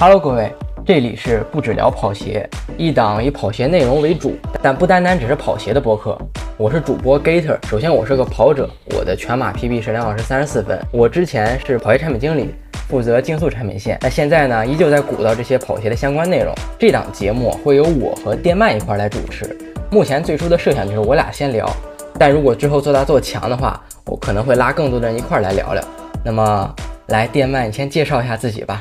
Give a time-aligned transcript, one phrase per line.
[0.00, 0.54] Hello，各位，
[0.86, 6.16] 这里是不止聊跑鞋，一档以跑鞋内容为主，但不单单只是跑鞋的播客。
[6.56, 7.58] 我是主播 Gator。
[7.66, 10.80] 首先，我是个跑者，我的全马 PB 是两小时三十四分。
[10.92, 12.54] 我之前是跑鞋产品经理，
[12.88, 13.98] 负责竞速产品线。
[14.00, 16.54] 那现在呢，依旧在鼓捣这些跑鞋的相关内容。
[16.78, 19.58] 这档节目会由我和电鳗一块来主持。
[19.90, 21.68] 目前最初的设想就是我俩先聊，
[22.16, 25.82] 但如果之后做大做强的话，我可能会拉更多的人一块来聊聊。
[26.24, 26.72] 那么，
[27.08, 28.80] 来电鳗，你先介绍一下自己吧。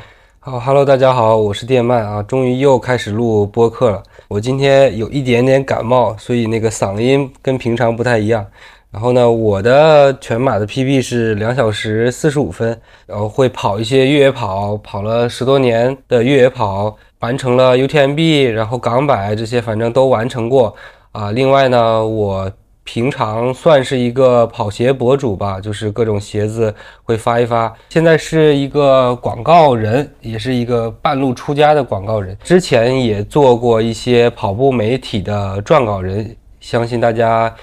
[0.50, 4.02] 好，Hello，大家好，我是电鳗啊，终于又开始录播客了。
[4.30, 8.48] 我今天有一点点感冒，所以那个嗓音跟平常不太一样。
[8.90, 20.74] 然后呢，我的全马的 PB 是两小时四十五分，然后会跑一些越野跑，跑了十多年的越野跑，完成了 UTMB，然后港百这些，反正都完成过
[21.12, 21.30] 啊。
[21.32, 22.50] 另外呢，我。
[22.88, 26.74] 平常算是一个跑鞋博主吧，就是各种鞋子
[27.04, 27.72] 会发一发。
[27.90, 32.36] 现在是一个广告人，也是一个半路出家的广告人。
[32.42, 37.54] 之前也做过一些跑步媒体的撰稿人，相信大家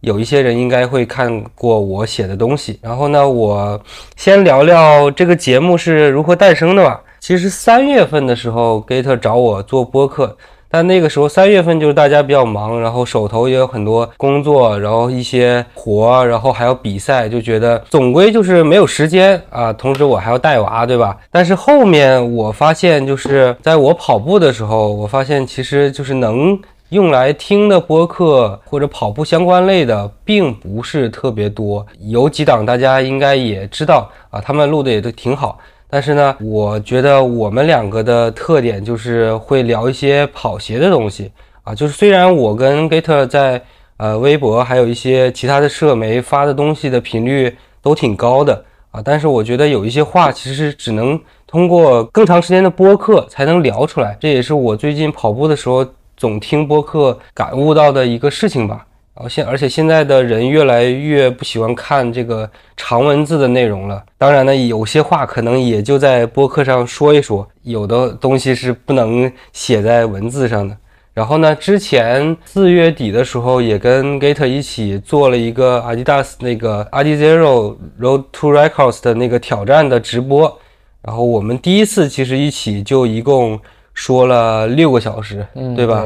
[0.00, 2.78] 有一些人应该会看过我写的东西。
[2.82, 3.80] 然后呢，我
[4.14, 7.00] 先聊聊这个节目是如何诞生的吧。
[7.18, 10.36] 其实三月份的时候，Gate 找我做播客。
[10.76, 19.72] 但那个时候三月份就是大家比较忙，然后手头也有很多工作，然后一些活，然后还有比赛，就觉得总归就是没有时间啊。
[19.72, 21.16] 同时我还要带娃，对吧？
[21.30, 31.86] 但是后面我发现，就是在我跑步的时候，我发现其实就是能用来听的播客或者跑步相关类的，并不是特别多。
[32.00, 35.58] 有几档大家应该也知道啊，他们录的也都挺好。
[35.88, 41.30] 但是呢，我觉得我们两个的特点就是会聊一些跑鞋的东西
[41.62, 41.74] 啊。
[41.74, 43.62] 就是虽然我跟 Gator 在
[43.96, 54.16] 呃微博还有一些其他的社媒发的东西的频率都挺高的啊，但是我觉得有一些话其实是只能通过更长时间的播客才能聊出来。
[54.20, 58.85] 这也是我最近跑步的时候总听播客感悟到的一个事情吧。
[59.16, 64.04] 然后现而且现在的人越来越不喜欢看这个长文字的内容了。
[64.18, 70.76] 当然呢，有些话可能也就在播客上说一说，有的东西是不能写在文字上的。
[71.14, 80.60] 然后呢，之前四月底的时候也跟 Gate 一起做了一个 Adidas 那个 Adizero Road to Records 的那个挑战的直播。
[81.00, 83.58] 然后我们第一次其实一起就一共
[83.94, 86.04] 说了六个小时，对吧？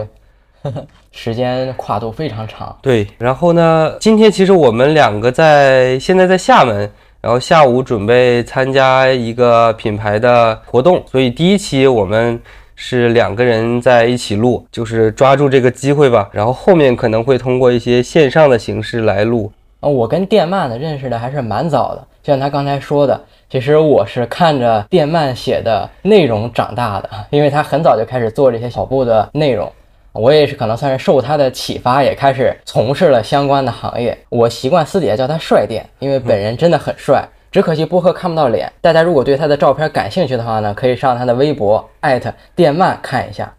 [1.13, 3.07] 时间跨度非常长，对。
[3.19, 6.91] 然后呢，今天其实我们两个在现在在厦门，
[7.21, 12.41] 然后下午准备参加一个品牌的活动，所以第一期我们
[12.77, 16.29] 是两个人在一起录，就是抓住这个机会吧。
[16.33, 19.53] 然后后面可能会通过一些线上的形式来录。
[19.81, 23.21] 啊，我跟电鳗呢认识的还是蛮早的，就像他刚才说的，
[23.51, 29.71] 其实我是看着电鳗写的内容长大的，因为他很早就开始做这些跑步的内容。
[30.13, 34.17] 我也是可能算是受他的启发，也开始从事了相关的行业。
[34.29, 37.29] 我习惯私底下叫他帅电，因为本人真的很帅。
[37.53, 38.73] 只可惜播客看不到脸。
[38.81, 43.53] 大家如果对他的照片感兴趣的话呢，可以上他的微博艾特电鳗看一下。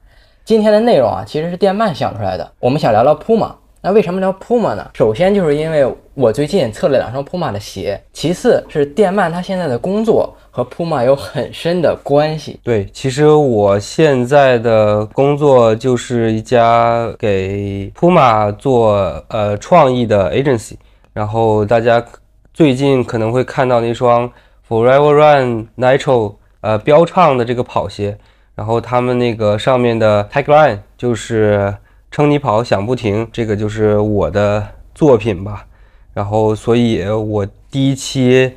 [0.43, 2.51] 今天的内容啊，其实是电鳗想出来的。
[2.59, 3.55] 我们想聊聊铺嘛。
[3.83, 4.87] 那为什么聊 Puma 呢？
[4.93, 12.59] 首先就是因为我最近测了两双 Puma 的鞋，其次是电鳗他现在的工作和 Puma 有很深的关系。
[12.63, 18.93] 对，其实我现在的工作就是一家给 Puma 做
[19.29, 20.75] 呃创意的 agency，
[21.11, 22.05] 然后大家
[22.53, 24.31] 最近可能会看到那双
[24.69, 28.15] Forever Run Nitro 呃标唱的这个跑鞋，
[28.53, 31.73] 然后他们那个上面的 tagline 就是。
[32.11, 35.65] 撑你跑，想不停，这个就是我的作品吧。
[36.13, 38.51] 然后，所以我第一期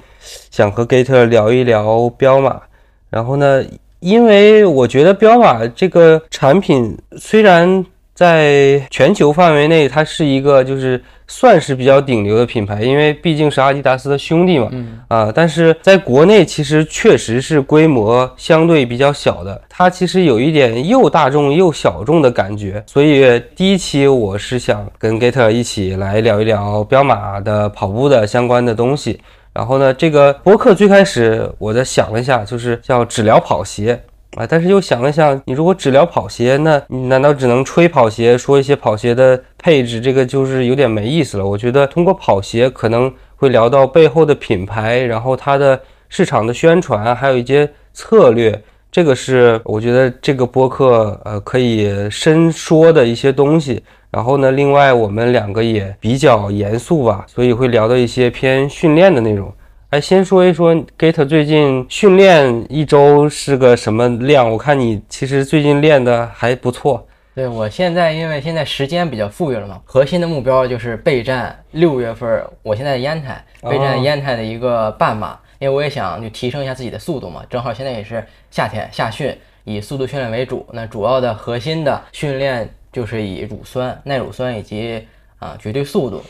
[0.51, 2.61] 想和 Gator 聊一聊彪马。
[3.09, 3.65] 然后呢，
[4.01, 7.87] 因为我觉得彪马这个产品虽然。
[8.15, 14.71] 在全球范围内，它是一个就是算是比较顶流的品牌，因为毕竟是阿迪达斯的兄弟嘛，
[15.09, 29.19] 啊，但是在国内其实确实是规模相对比较小的，它其实有一点又大众又小众的感觉，所以第一期我是想跟 Gator 一起来聊一聊彪马的跑步的相关的东西，
[29.53, 34.01] 然后呢，这个播客最开始我在想了一下，就是叫只聊跑鞋。
[34.37, 40.01] 啊，但是又想了想，你如果只聊跑鞋，那你难道只能吹跑鞋，说一些跑鞋的配置？
[40.01, 41.47] 这个就是有点没意思了。
[41.47, 48.61] 我觉得通过跑鞋可能会聊到背后的品牌，然后它的市场的宣传，还有一些策略。
[48.91, 53.83] 这个是我觉得这个播客呃可以深说的一些东西。
[54.11, 59.53] 然后呢，另外我们两个也比较严肃吧，所以会聊到一些偏训练的内容。
[59.95, 64.51] 哎，先说一说 Gate 最近训练一周是个什么量？
[64.51, 67.07] 我看你其实最近练的还不错。
[67.33, 79.33] 对我现在，因为现在时间比较富裕了嘛，核心的目标就是备战六月份，我现在烟台备战烟台的一个半马，因为我也想就提升一下自己的速度嘛，正好现在也是夏天夏训，
[79.63, 85.07] 以速度训练为主，那主要的核心的训练就是以乳酸、耐乳酸以及
[85.39, 86.21] 啊绝对速度，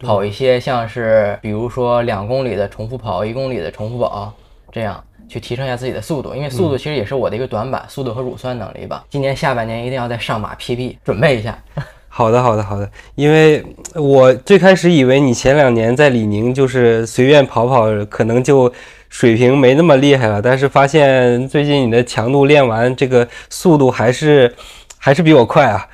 [0.00, 4.32] 跑一些像是比如说两公里的重复跑、一公里的重复跑
[4.72, 5.02] 这样。
[5.30, 9.04] 去提升一下自己的速度，因为速度其实也是我的一个短板，速度和乳酸能力吧。
[9.10, 11.58] 今年下半年一定要再上马 PB，准备一下。
[12.08, 12.90] 好的，好的，好的。
[13.14, 13.62] 因为
[13.94, 18.72] 我最开始以为你前两年在李宁就是随便跑跑，可能就
[19.10, 24.54] 水平没那么厉害了，但是发现最近你的强度练完，这个速度还是
[24.96, 25.86] 还是比我快啊。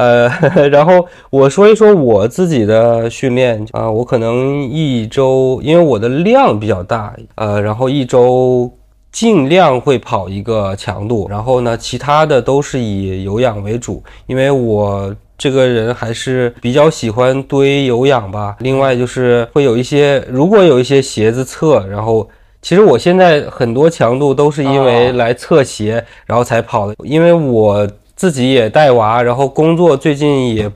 [0.00, 0.28] 呃，
[0.72, 8.72] 然后我说一说我自己的训练啊，我可能一周，因为我的量比较大，呃，然后一周。
[9.12, 18.54] 尽量会跑一个强度，然后呢，其他的都是以有氧为主，因为我这个人还是比较喜欢堆有氧吧。
[18.60, 22.28] 另外就是会有一些，如果有一些鞋子测，然后
[22.62, 26.94] 其实我现在很多强度都是因为来测鞋，然后才跑的。
[27.02, 27.84] 因为我
[28.20, 30.70] 自己也带娃，然后工作最近也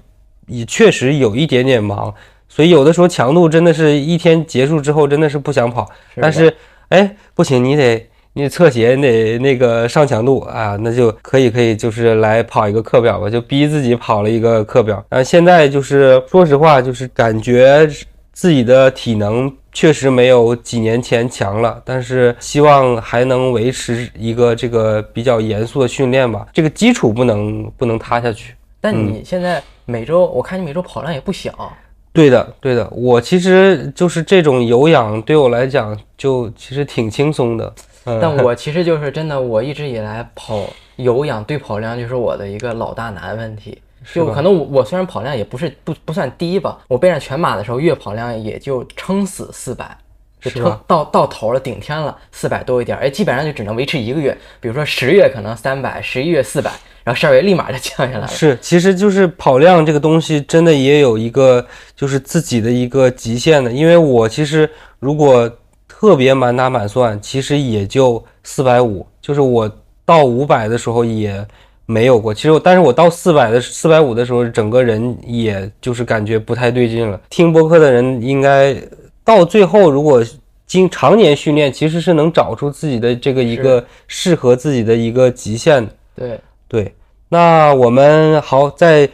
[0.46, 2.14] 也确实有一点点忙，
[2.48, 5.86] 所以有的时候强度真的是一天结束之后真的是不想跑。
[6.16, 6.50] 但是
[6.88, 8.08] 哎，不行，你得。
[8.36, 15.04] 你得测鞋得那个上强度啊，那就可以可以，就是来跑一个课表吧，就逼自己跑了一个课表。
[15.08, 17.88] 啊，现在就是说实话，就是感觉
[18.34, 28.54] 自己的体能确实没有几年前强了，但是希望还能维持一个这个比较严肃的训练吧，这个基础不能不能塌下去。
[28.80, 31.72] 但你现在每周，我看你每周跑量也不小。
[32.12, 37.72] 对的，对的，我其实就是这种有氧对我来讲就其实挺轻松的。
[38.04, 40.60] 但我其实就是真的，我一直以来跑
[40.96, 43.78] 有氧对跑量就是我的一个老大难问题。
[44.12, 49.96] 就可能我我虽然跑量也不是不不算低吧，我备战全马的时候月跑量也就撑死四百，
[50.40, 54.36] 就撑到到头了顶天了四百多一点，哎，基本上就只能维持一个月。
[54.60, 56.70] 比如说十月可能三百，十一月四百，
[57.02, 58.28] 然后十二月立马就降下来了。
[58.28, 61.66] 是，其实就是跑量这个东西真的也有一个
[61.96, 65.50] 就是自己的一个极限的，因为我其实如果。
[65.86, 69.70] 特别满打满算，其实也就四百五，就是我
[70.04, 71.46] 到五百的时候也
[71.86, 72.32] 没有过。
[72.32, 77.20] 其实我，但是我到四百的四百五的时候，整个人也就是感觉不太对劲了。
[77.28, 78.76] 听播客的人应该
[79.24, 80.24] 到最后，如果
[80.66, 85.88] 经常年训练，其实是能找出自己的这个一个适合自己的一个极限。
[86.14, 86.94] 对对，
[87.28, 89.08] 那我们好，再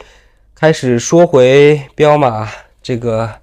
[0.55, 2.49] 开始说回彪马
[2.83, 3.40] 这个。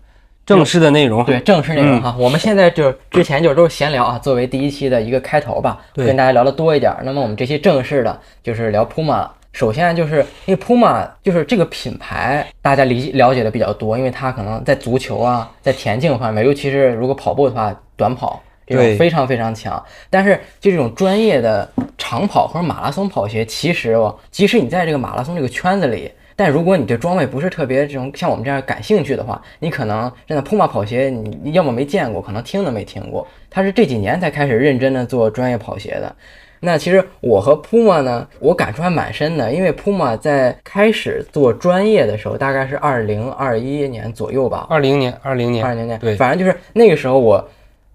[0.48, 6.96] 正式的内容，对正式内容哈，我们现在就之前就都是闲聊啊，作为第一期的一个开头吧，跟大家聊的多一点。
[7.04, 9.28] 那么我们这期正式的，就是聊 Puma。
[9.52, 19.84] 首先就是因为 Puma 就是这个品牌，大家理了解的比较多，因为它可能在足球啊，在田径方面，尤其是如果跑步的话，短跑这种非常非常强。
[20.10, 26.10] 但是就这种专业的长跑或者马拉松跑鞋，其实哦，即使你在这个马拉松这个圈子里。
[26.38, 33.28] 但如果你对装备不是特别这种像我们这样感兴趣的话，你可能真的 Puma 跑鞋，你要么没见过，可能听都没听过。
[33.50, 36.16] 它是这几年才开始认真的做专业跑鞋的。
[36.60, 44.68] 那其实我和 Puma 呢，我感触还蛮深的，因为 Puma 在开始做专业的时候，大概是二零二一年左右吧。
[44.70, 47.44] 二零年，二零年，二零年，对，反正就是那个时候，我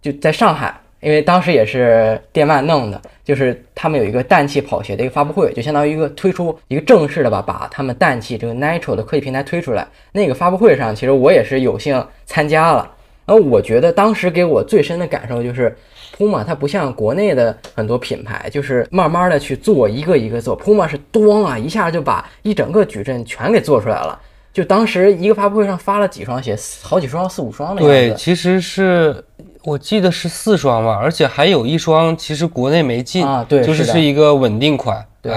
[0.00, 0.81] 就在上海。
[1.02, 9.85] 因为当时也是电鳗弄的，就是他们有一个氮气跑鞋的一个发布会，就相当于一个推出一个正式的吧，把他们氮气这个 Nitro 的科技平台推出来。
[10.12, 12.88] 那个发布会上，其实我也是有幸参加了。
[13.26, 15.76] 然后我觉得当时给我最深的感受就是
[16.16, 24.16] Puma 它不像国内的很多品牌，就是慢慢的去做一个一个做，Puma 是咣啊一下就把一整个矩阵全给做出来了。
[24.52, 28.09] 就当时一个发布会上发了几双鞋，好几双，四五双的样子。
[28.09, 29.25] 对，其实是。
[29.64, 35.33] 我记得是四双吧，而且还有一双其实国内没进啊，对，就是是一个稳定款，对，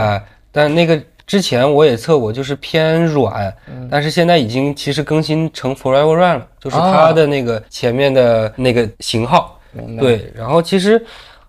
[0.51, 3.53] 但那个之前我也测过，就是偏软，
[3.89, 9.59] 但是现在已经其实更新成 Forever Run 了，就是它的那个前面的那个型号，
[9.99, 11.03] 对，然后其实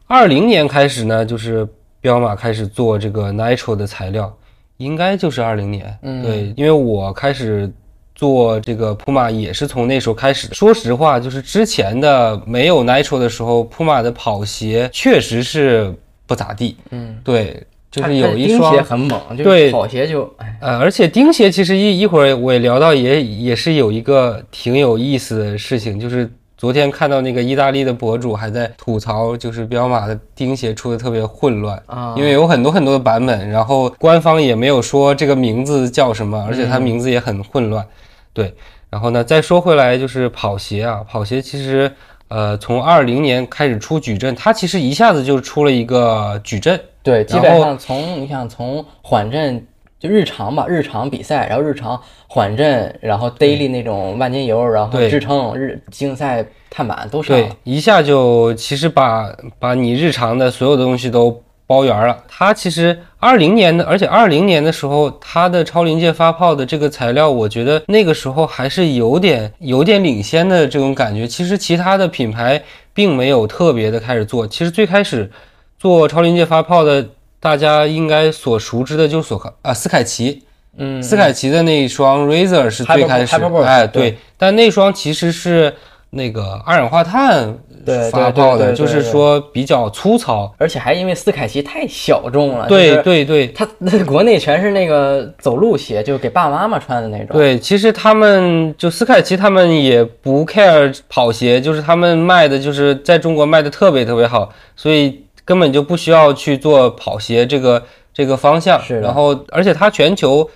[0.07, 1.67] 二零年开始呢，就是
[2.01, 4.31] 彪马开始做这个 Nitro 的材料，
[4.77, 7.73] 应该就是二零年，对，因为我开始。
[8.17, 10.55] 做这个普马也是从那时候开始的。
[10.55, 15.95] 说实话，就是之前的没有 Nitro 的时候，普马的跑鞋确实是
[16.27, 16.77] 不咋地。
[16.91, 20.29] 嗯，对，就是有一双鞋很猛，对跑鞋就
[20.61, 37.87] 呃，而且钉鞋其实一一会儿我也聊到，也也是有一个挺有意思的事情，就是昨天看到那个意大利的博主还在吐槽，就是彪马的钉鞋出的特别混乱啊因为有很多很多的版本，然后官方也没有说这个名字叫什么，而且它名字也很混乱。
[38.37, 38.53] 对，
[38.91, 41.91] 然后呢，再说回来就是跑鞋啊，跑鞋其实
[42.29, 49.67] 呃从二零年开始出矩阵，它其实一下子就出了一个矩阵，对，基本上从你想从缓震
[49.99, 62.25] 就日常吧，日常比赛，然后日常缓震，然后 daily 那种万金油，然后支撑日竞赛碳板都上对。，一下就其实把把你日常的所有的东西都包圆了。
[62.29, 71.27] 它其实二零年的，而且二零年的时候，它的超临界发泡的这个材料，我觉得那个时候还是有点有点领先的这种感觉。
[71.27, 72.63] 其实其他的品牌
[72.95, 74.47] 并没有特别的开始做。
[74.47, 75.31] 其实最开始
[75.79, 77.09] 做超临界发泡的，
[77.41, 80.43] 大家应该所熟知的就是索啊斯凯奇。
[80.79, 85.75] 嗯，斯凯奇的那一双 Razor 是最开始哎，对对，但那双其实是
[86.11, 90.53] 那个二氧化碳对发泡的，就是说比较粗糙。
[90.59, 97.37] 而且还因为斯凯奇太小众了，对对对它那国内全是那个走路鞋，就是给爸爸妈妈穿的那种。
[97.37, 107.83] 对，其实他们就斯凯奇他们也不 care 跑鞋，就是他们卖的就是在中国卖的特别特别好，所以根本就不需要去做跑鞋这个
[108.15, 108.81] 这个方向。
[108.81, 110.49] 是然后而且它全球。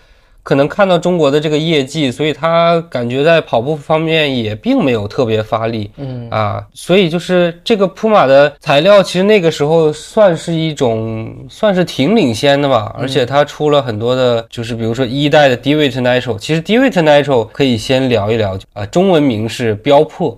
[0.43, 5.91] 可能看到中国的这个业绩，所以他感觉在跑步方面也并没有特别发力。
[5.97, 6.29] 嗯。
[6.31, 12.95] 啊，所以就是这个普马的材料，其实那个时候算是一种，算是挺领先的吧。
[12.99, 20.37] 而且它出了很多的，就是比如说一代的 Divot Nitro，其实 Divot Nitro 可以先聊一聊啊，中文名是标破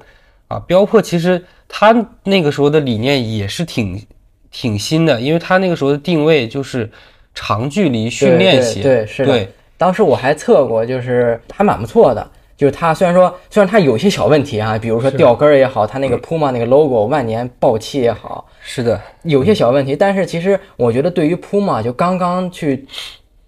[0.49, 1.95] 啊，标破其实他
[2.25, 4.05] 那个时候的理念也是挺
[4.51, 6.91] 挺新的，因为他那个时候的定位就是
[7.35, 9.33] 长距离训练鞋，对对对是的。
[9.33, 9.49] 对
[9.83, 12.25] 当时我还测过，就是还蛮不错的。
[12.57, 19.97] 就是它虽然说虽然它有些小问题啊，比如说掉跟儿也好，它那个 Puma 那个 logo 万年爆气也好，是的，有些小问题。
[19.97, 22.87] 但是其实我觉得对于 Puma 就刚刚去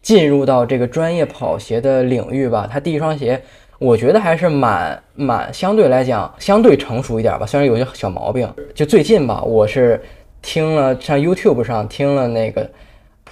[0.02, 3.40] 进入到这个专业跑鞋的领域吧，它第一双鞋。
[3.78, 8.52] 我觉得还是蛮蛮相对来讲相对成熟一点吧，虽然有些小毛病。
[8.74, 10.02] 就最近吧，我是
[10.42, 12.68] 听了上 YouTube 上听了那个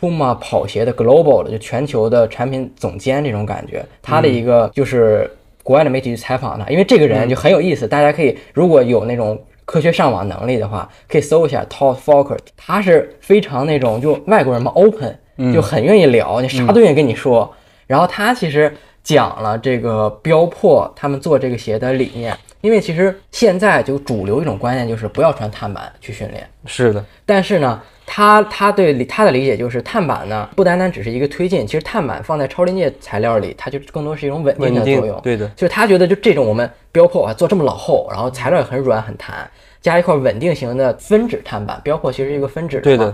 [0.03, 5.31] Puma 跑鞋的 Global 的，就全球的产品总监这种感觉，他的一个就是
[5.63, 15.17] 国外的媒体去采访他，因为这个人就很有意思，大家可以如果有那种科学上网能力的话，可以搜一下 Todd Falker，他是非常那种就外国人嘛 open，
[15.55, 17.49] 就很愿意聊，你啥都愿意跟你说。
[17.87, 26.49] 然后他其实讲了这个标破他们做这个鞋的理念，因为其实现在就主流一种观念就是不要穿碳板去训练。
[26.65, 35.21] 是的，但是呢，他他对理他的理解就是碳板呢不单单只是一个推进，其实碳板放在超临界材料里，它就更多是一种稳定的作用。
[35.21, 39.51] 对的，就是他觉得就这种我们标破啊做这么老厚，然后材料也很软很弹，
[39.81, 43.13] 加一块稳定型的分趾碳板，标破其实是一个分趾对的。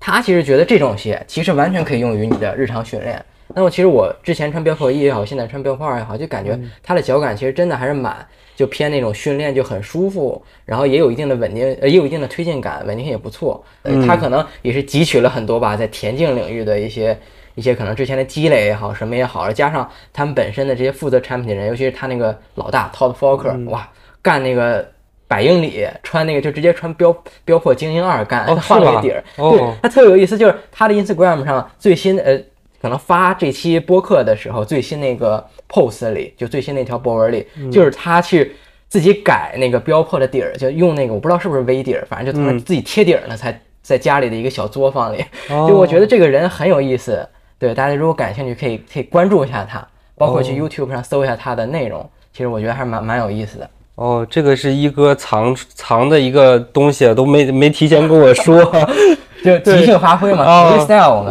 [0.00, 3.24] 他其实觉得这种鞋其实完全可以用于你的日常训练。
[3.54, 8.14] 那么其实我之前穿标破一也好，现在穿标破二也好，就感觉嗯它的脚感其实真的还是蛮
[8.58, 13.64] 就偏那种训练就很舒服，然后也有一定的稳定，呃，也有一定的推进感，稳定性也不错。
[13.84, 17.16] 呃，嗯它可能也是汲取了很多吧，在田径领域的一些
[17.54, 24.84] 一些可能之前的积累也好，什么也好，加上他们本身的这些负责产品的人，尤其是他那个老大 Todd Falker，、哇，嗯干那个。
[25.30, 32.40] 百英里穿那个就直接穿标标破精英二干，哦换了个底儿，哦对，他特别有意思，就是他的 Instagram 上最新呃，
[32.80, 38.54] 可能发这期播客的时候，最新那个 post 里，就最新那条博文里，嗯就是他去
[38.88, 45.24] 自己改那个标破的底儿，就用那个我不知道是不是微底儿，反正就自己贴底儿呢，才在家里的一个小作坊里。
[45.50, 53.68] 哦就我觉得这个人很有意思，对大家如果感兴趣，可以可以关注一下他，包括去哦 YouTube 上搜一下他的内容，其实我觉得还是蛮蛮有意思的。
[53.96, 58.64] 哦，这个是一哥藏藏的一个东西，啊都没没提前跟我说。
[59.44, 60.44] 就即兴发挥嘛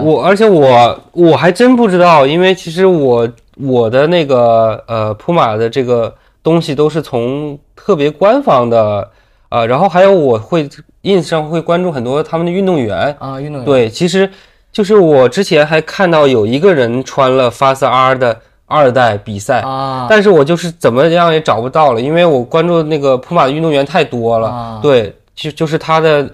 [0.01, 3.27] 我而且我我还真不知道，因为其实我
[3.59, 9.09] 我的那个呃普马的这个东西都是从特别官方的
[9.49, 10.67] 啊、然后还有我会
[11.03, 13.15] ins 上会关注很多他们的运动员。
[13.17, 14.29] 啊，运动员对，其实
[14.73, 24.49] 就是我之前还看到有一个人穿了 Fast R 的二代比赛，啊，但是我就是怎么样也找不到了，因为我关注那个普马的运动员太多了。
[24.49, 26.29] 啊对，就就是他的，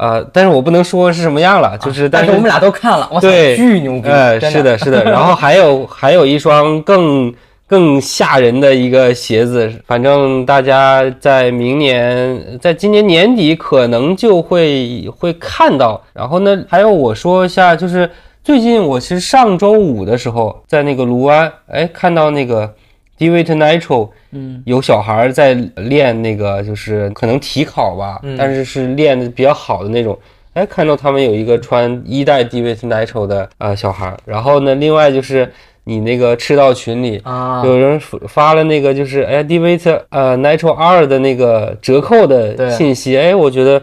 [0.00, 5.04] 呃，但是我不能说是什么样了，就是、但是我们俩都看了，哇塞，对巨牛逼，哎，是的，是的。
[5.04, 7.30] 然后还有还有一双更
[7.66, 16.02] 更吓人的一个鞋子，反正大家在明年，在今年年底可能就会会看到。
[16.14, 18.10] 然后呢，还有我说一下，就是
[18.42, 22.72] 最近我其实上周五的时候，在那个卢湾，哎，看到那个
[23.20, 28.34] Dewey Nitro，嗯，有小孩儿在练那个，就是可能体考吧，嗯。
[28.38, 30.18] 但是是练的比较好的那种。
[30.54, 35.52] 哎，看到他们有一个穿一代 Dewey Nitro 的呃小孩儿，然后呢，另外就是
[35.84, 37.20] 你那个赤道群里。
[37.22, 43.80] 啊，有人发了那个就是哎 d v t 呃 Nitro 二的那个折扣的信息，哎，我觉得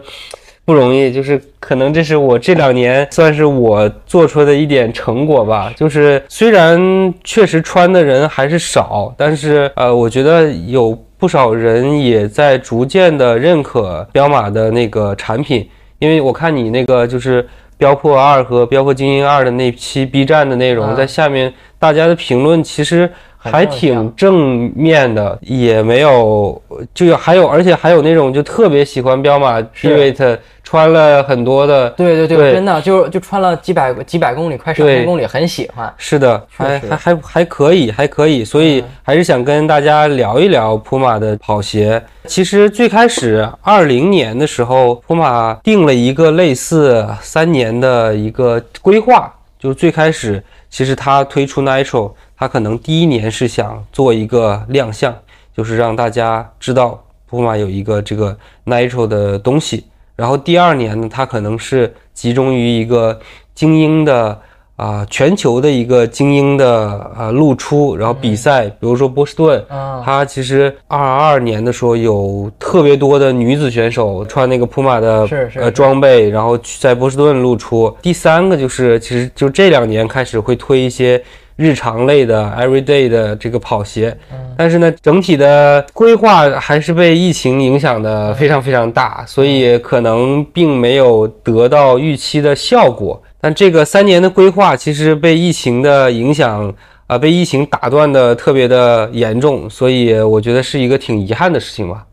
[0.68, 5.72] 不容易，就是可能这是我这两年算是我做出的一点成果吧。
[5.74, 6.78] 就是虽然
[7.24, 15.66] 确实穿的人还是少，但是呃，我觉得有不少人也在逐渐的认可彪马的那个产品，
[16.00, 17.48] 因为我看你那个就是。
[17.78, 23.08] 标破二和标破精英二的那期 B 站的内容，啊在下面大家的评论其实
[23.38, 26.60] 还挺正面的，也没有
[26.92, 35.90] 就有还有，而且还有那种就特别喜欢彪马 v i t 穿了很多的，对对对，对真的就就穿了几百几百公里，快上对千公里，很喜欢。
[35.96, 42.02] 是的，还还还还可以，还可以，所以还是想跟大家聊一聊普马的跑鞋。
[42.26, 55.14] 其实最开始二零年的时候，普马定了一个类似三年的一个规划，就是最开始其实它推出 Nitro，它可能第一年是想做一个亮相，
[55.56, 59.84] 就是让大家知道普马有一个这个 Nitro 的东西。
[60.14, 63.18] 然后第二年呢，它可能是集中于一个
[63.54, 64.40] 精英的
[64.76, 77.92] 啊、全球的一个精英的啊、露出，然后比赛，比如说波士顿，啊，它其实二二年的时候有特别多的女子选手穿那个普马的呃装备，然后去在波士顿露出。
[78.00, 81.20] 第三个就是，其实就这两年开始会推一些
[81.58, 84.16] 日常类的 everyday 的这个跑鞋，
[84.56, 93.20] 但是呢，整体的规划还是被疫情影响的非常非常大，所以可能并没有得到预期的效果。
[93.40, 96.72] 但这个三年的规划其实被疫情的影响
[97.08, 102.04] 啊、被疫情打断的特别的严重，所以我觉得是一个挺遗憾的事情吧。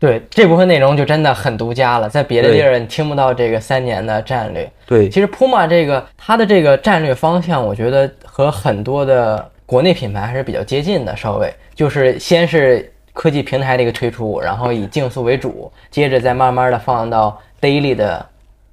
[0.00, 4.70] 对这部分内容就真的很独家了，在别的地儿你听不到这个三年的战略。
[4.86, 11.16] 对，其实 Puma 这个它的这个战略方向，我觉得和很多的国内品牌还是比较接近的。
[11.16, 18.24] 稍微就是先是科技平台的一个推出，然后以竞速为主，接着再慢慢的放到 daily 的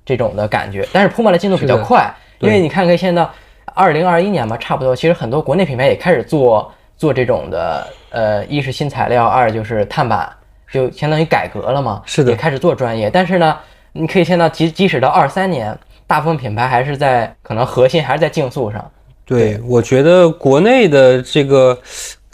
[0.06, 0.88] 这种的感觉。
[0.94, 2.08] 但是 Puma 的进度比较快，
[2.40, 3.34] 因为你看，可以现在到
[3.74, 10.30] 二零二一年吧，差不多，其实很多国内品牌也开始做做这种的，呃，一是新材料，二就是碳板，
[10.76, 12.02] 就相当于改革了嘛。
[12.06, 13.10] 是的也开始做专业。
[13.10, 13.58] 但是呢，
[13.94, 18.92] 你可以看到，即即使到二三年，大部分品牌还是在可能核心还是在竞速上。
[19.24, 21.78] 对，我觉得国内的这个，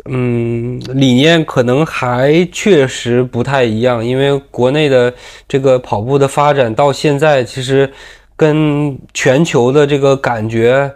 [0.05, 5.13] 嗯，理念可能还确实不太一样，因为国内的
[5.47, 7.89] 这个跑步的发展到现在，其实
[8.35, 10.91] 跟全球的这个感觉。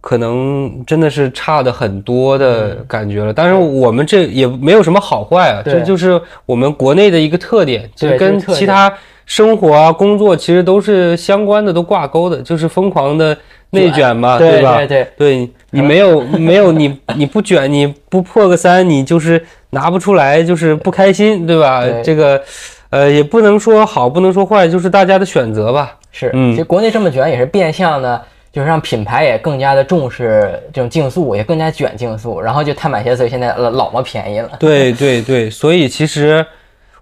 [0.00, 8.92] 可能真的是差的很多的感觉了，但是我们这也没有什么好坏啊，这就是我们国内的一个特点，就对跟其他
[9.26, 13.36] 生活啊、工作其实都是相关的，都挂钩的，就是疯狂的
[13.70, 14.16] 内卷。
[14.16, 14.78] 嘛，对吧？
[14.78, 15.06] 对对。
[15.16, 21.84] 对你没有没有你你不卷你不破个三，你就是拿不出来，就是不开心，对吧？
[21.84, 22.02] 对。
[22.02, 22.42] 这个
[22.88, 25.96] 呃也不能说好，不能说坏，就是大家的选择吧。
[26.10, 26.50] 是，嗯。
[26.50, 28.20] 其实国内这么卷也是变相的，
[28.52, 34.50] 就是让品牌也更加的重视这种竞速，也更加卷竞速，然后就碳板鞋，所以现在呃老么便宜了。
[34.58, 36.44] 对对对，所以其实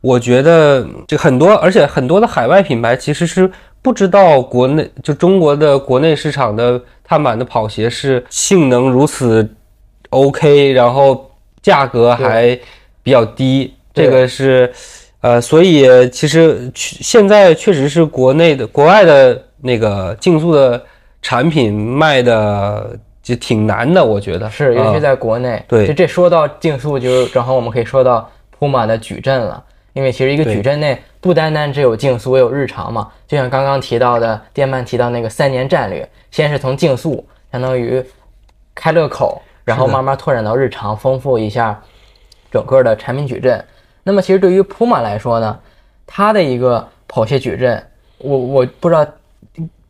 [0.00, 9.48] 我觉得这很多，而且很多的海外品牌其实是不知道国内就中国的国内市场的碳板的跑鞋是性能如此
[10.10, 11.30] OK，然后
[11.62, 12.58] 价格还
[13.02, 14.70] 比较低，这个是
[15.20, 20.82] 呃，所以其实去现在确实是国内的国外的那个竞速的
[21.22, 25.62] 产品卖的就挺难的，我觉得是，尤其啊在国内。
[25.68, 29.62] 对就这说到竞速，就正好我们可以说到 Puma 的矩阵了。
[29.94, 33.10] 因为其实一个矩阵内不单单只有竞速，也有日常嘛。
[33.26, 38.04] 就像刚刚提到的，电鳗提到那个三年战略，先是从竞速，相当于
[38.76, 41.82] 开乐口，然后慢慢拓展到日常，丰富一下
[42.52, 43.64] 整个的产品矩阵。
[44.04, 45.58] 那么其实对于 Puma 来说呢，
[46.06, 47.84] 它的一个跑鞋矩阵，
[48.18, 49.04] 我我不知道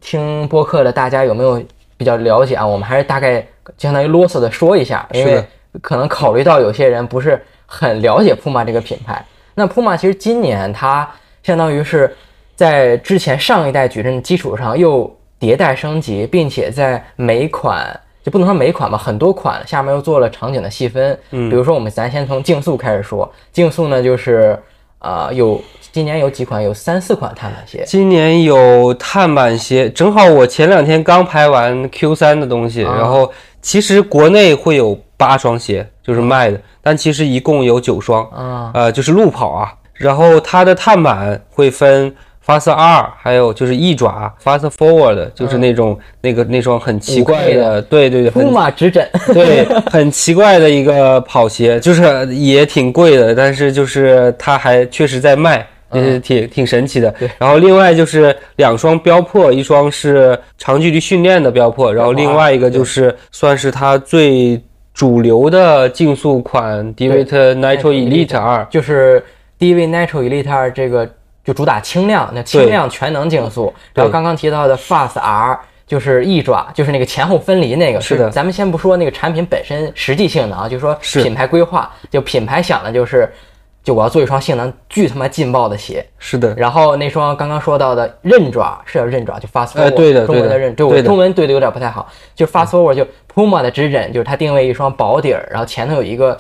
[0.01, 1.63] 听播客的大家有没有
[1.97, 2.67] 比较了解啊？
[2.67, 5.45] 我们还是大概相当于啰嗦的说一下，因为
[5.83, 9.25] 可能考虑到有些人不是很了解 Puma 这个品牌。
[9.55, 11.09] 那 Puma 其实今年它
[11.43, 12.15] 相当于是
[12.55, 21.19] 在之前上一代矩阵基础上又迭代升级，并且在每款就不能说每款吧，很多款下面又做了场景的细分。
[21.31, 24.59] 嗯，比如说我们咱先从竞速开始说，竞速呢就是
[25.01, 25.61] 呃有
[25.99, 27.83] 今年有几款，有三四款碳板鞋。
[27.85, 32.95] 今年有碳板鞋，正好我前两天刚拍完 Q 三的东西，啊。
[32.97, 33.29] 然后
[33.61, 39.75] 其实国内会有八双鞋就是卖的，但其实一共有九双，啊，呃，就是路跑啊。
[39.93, 42.15] 然后它的碳板会分
[42.47, 57.15] Fast R，还有就是翼爪 Fast Forward，就是那种、那个那双很奇怪 5K 的，对对对，木马直枕， 对，很奇怪的一个跑鞋，就是也挺贵的，但是就是它还确实在卖，也是挺挺神奇的。
[57.39, 64.61] 然后另外就是两双标破，一双是长距离训练的标破，然后另外一个就是算是它最
[64.93, 68.67] 主流的竞速款 Divot Nitro Elite 二。
[68.71, 69.25] 就是
[69.59, 71.09] DV Natural Elite 二这个
[71.45, 73.73] 就主打轻量，那轻量全能竞速。
[73.95, 78.01] 然后刚刚提到的 Fast R 就是翼爪，就是那个前后分离那个。
[78.01, 83.33] 是的咱们先不说那个产品本身实际性能啊，就说品牌规划，就品牌想的就是，
[83.83, 86.05] 就我要做一双性能巨他妈劲爆的鞋。
[86.19, 90.27] 是的，然后那双刚刚说到的刃爪是叫刃爪，就 Fast Forward，、哎对的对的。
[90.27, 96.37] 中文的刃，中文对的有点不太好，就 Fast Forward 就 Puma 的指针，就是它定位一双薄底儿，然后前头有一个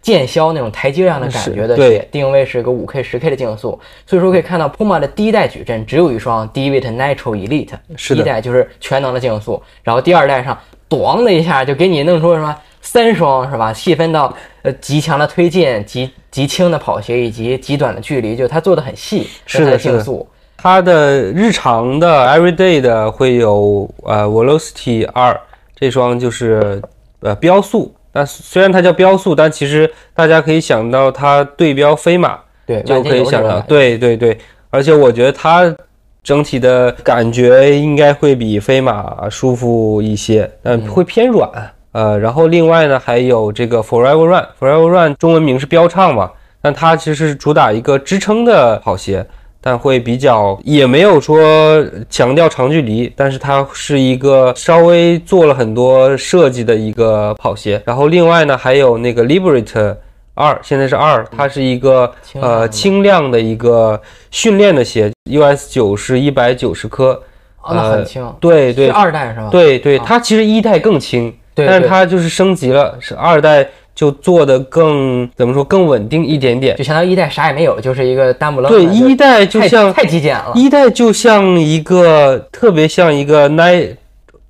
[0.00, 8.22] 剑削那种台阶样的感觉的鞋，定位是个五 K、十 K 的竞速，所以说可以看到 Puma 的第一代矩阵只有一双 Divit Nitro Elite，是的。
[8.22, 13.72] 第一代就是全能的竞速，然后第二代上咣的一下就给你弄出什么三双是吧？
[13.72, 20.28] 细分到呃极强的推进、极极轻的跑鞋以及极短的距离，就它做的很细，是的竞速。
[20.56, 25.40] 它的日常的 everyday 的会有呃 Velocity 二
[25.74, 26.80] 这双就是
[27.20, 34.38] 呃标速，但虽然它叫标速，但其实大家可以想到它对标飞马，对，就可以想到，对对对，
[34.70, 35.74] 而且我觉得它
[36.22, 41.50] 整体的感觉应该会比飞马舒服一些，嗯会偏软。
[41.92, 49.26] 呃，然后另外呢，还有这个 Forever Run，Forever Run 中文名是标唱嘛，但它其实是主打一个支撑的跑鞋，
[49.60, 57.80] 但会比较也没有说强调长距离，但是它是一个稍微做了很多设计的一个跑鞋。
[57.84, 59.96] 然后另外呢，还有那个 Liberate
[60.34, 64.00] 二，现在是二，它是一个呃轻量的一个
[64.30, 67.22] 训练的鞋，US 九是一百九十克，
[67.60, 69.48] 哦，那很轻，对对是二代是吧？
[69.50, 76.76] 对对，它其实一代更轻，对对但是它就是升级了，是二代就做的更怎么说更稳定一点点。
[76.76, 78.78] 就相当于一代啥也没有，就是一个单不愣的。
[78.78, 80.52] 对，一代就像太极简了。
[80.54, 83.96] 一代就像一个特别像一个 Ni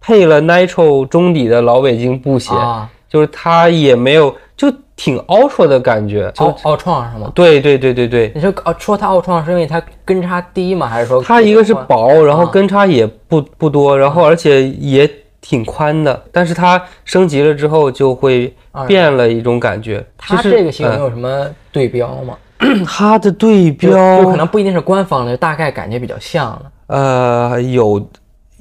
[0.01, 6.31] 配了 Nitro 中底的老北京布鞋，啊，就是它也没有就挺 Ultra 的感觉。
[6.35, 7.31] 就奥奥创是吗？
[7.35, 10.87] 对对对对对，你说哦，说它奥创是因为它跟差低吗？
[10.87, 15.09] 还是说它一个是薄，然后啊跟差也不不多，然后而且也
[15.42, 20.02] 挺宽的，但是它升级了之后就会啊变了一种感觉。
[20.16, 22.35] 它是这个型有什么对标吗？
[22.87, 26.94] 它的对标就可能不一定是官方的，就大概感觉比较像的。
[26.94, 28.00] 呃有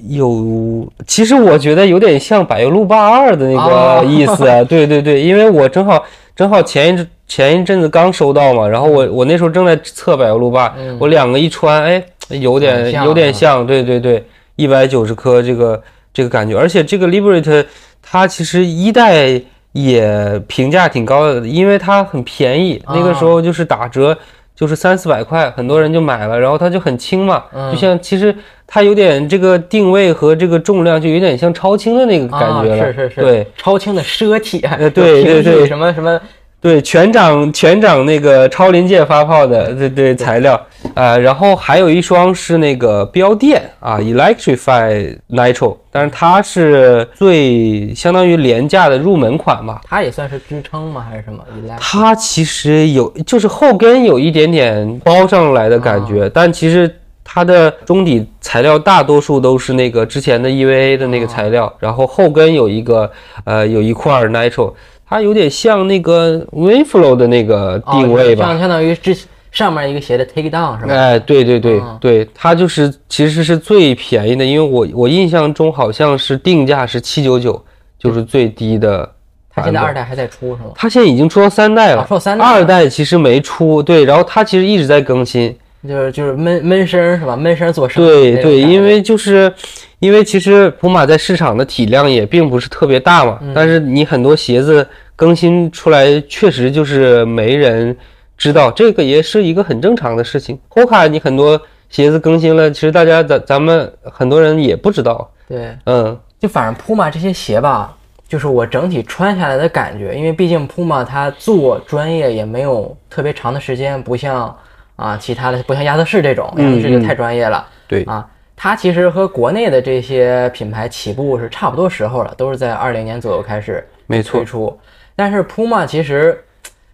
[0.08, 4.64] 有，其实我觉得有点像柏油路霸二的那哦个意思啊。
[4.64, 6.04] 对对对，因为我正好
[6.36, 15.80] 正好前一阵前一阵子刚收到嘛，然后我我那时候正在测柏油路霸，嗯我两个一穿，哎，有点有点啊像，对对对，一百九十颗这个
[16.14, 17.66] 这个感觉，而且这个 Liberate
[18.02, 24.18] 它其实一代也评价挺高的，因为它很便宜，那个时候就是打折。
[24.54, 27.72] 就是三四百块，很多人就买了，然后它就很轻嘛，嗯。
[27.72, 28.36] 就像其实
[28.68, 35.66] 它有点这个定位和这个重量就有点像超轻的那个感觉了，啊、是是是，对，超轻的奢体，呃对对对。
[35.66, 36.22] 什么什么
[36.62, 40.62] 对，全掌全掌那个超临界发泡的，对对材料，
[40.94, 49.82] 呃，然后还有一双是那个标电啊，Electrify Nitro，但是它是最相当于廉价的入门款吧。
[49.86, 51.04] 它也算是支撑吗？
[51.10, 51.44] 还是什么？
[51.80, 63.12] 它其实有，就是后跟有一点点包上来的感觉，但其实它的中底材料大多数都是那个之前的 EVA 的那个材料，然后后跟有一个
[63.46, 64.74] 呃有一块 Nitro。
[65.12, 69.14] 它有点像那个 Winflow 的那个定位吧，相相当于之
[69.52, 70.94] 上面一个鞋的 Take Down 是吧？
[70.94, 77.62] 哎，对对对、嗯对，它就是其实是最便宜的，因为我我印象中好像是定价是七九九，
[78.00, 79.12] 就是最低的。
[79.54, 80.70] 它现在二代还在出是吗？
[80.76, 85.54] 它现在已经出到三代了，啊出到三代了二代其实没出，对，然后它其实一直在更新，
[85.88, 87.36] 就是就是闷闷声是吧？
[87.36, 89.52] 闷声做生意对对，因为就是
[90.00, 97.96] 因为其实普马在市场的体量也并不是特别大嘛，嗯但是你很多鞋子更新出来，确实就是没人
[98.38, 100.60] 知道，这个也是一个很正常的事情。
[100.70, 107.96] Hoka 你很多鞋子更新了，其实大家咱咱们很多人也不知道，对，嗯，就反正 Puma 这些鞋吧，
[108.28, 114.56] 就是我整体穿下来的感觉，因为毕竟 Puma 它做专业也没有特别长的时间，不像
[115.02, 117.68] 啊其他的，不像亚瑟士这种，亚瑟士就太专业了。
[117.88, 124.80] 对啊，它其实和国内的这些品牌起步是差不多时候了，都是在二零年左右开始没错推，出。
[125.16, 126.42] 但是 Puma 其实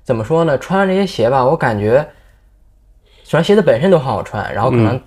[0.03, 0.57] 怎么说呢？
[0.57, 2.03] 穿上这些鞋吧，我感觉
[3.23, 4.97] 虽然鞋子本身都很好穿，然后可能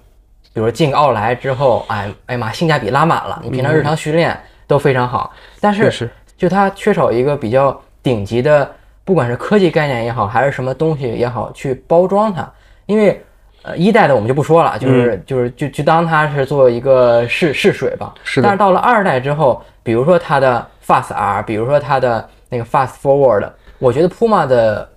[0.53, 8.71] 比如进个奥莱之后，哎哎妈，性价比拉满了，你平常日常训练都非常好，但是就它缺少一个比较顶级的，
[9.05, 12.49] 不管是科技概念也好，还是什么东西也好，去包装它。
[12.91, 13.25] 因为
[13.63, 18.13] 呃一代的我们就不说了，就是、就是就就当它是做一个试试水吧。
[18.25, 23.49] 是但是到了二代之后，比如说它的 Fast R，比如说它的那个 Fast Forward，
[23.79, 24.89] 我觉得 Puma 的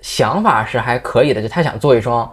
[0.00, 2.28] 想法是还可以的，就他想做一双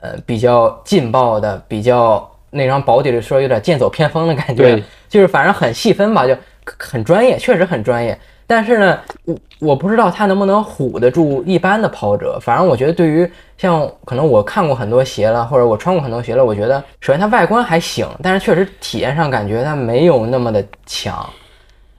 [0.00, 6.36] 呃比较劲爆的，比较那双保底的说有点剑走偏锋的感觉对，就是反正很细分吧，就
[6.78, 8.18] 很专业，确实很专业。
[8.48, 12.38] 但是呢，我我不知道它能不能唬得住一般的跑者。
[12.40, 21.28] 反正我觉得，对于像可能我看过很多鞋了，或者我穿过很多鞋了，我觉得首先它外观还行，但是确实体验上感觉它没有那么的强。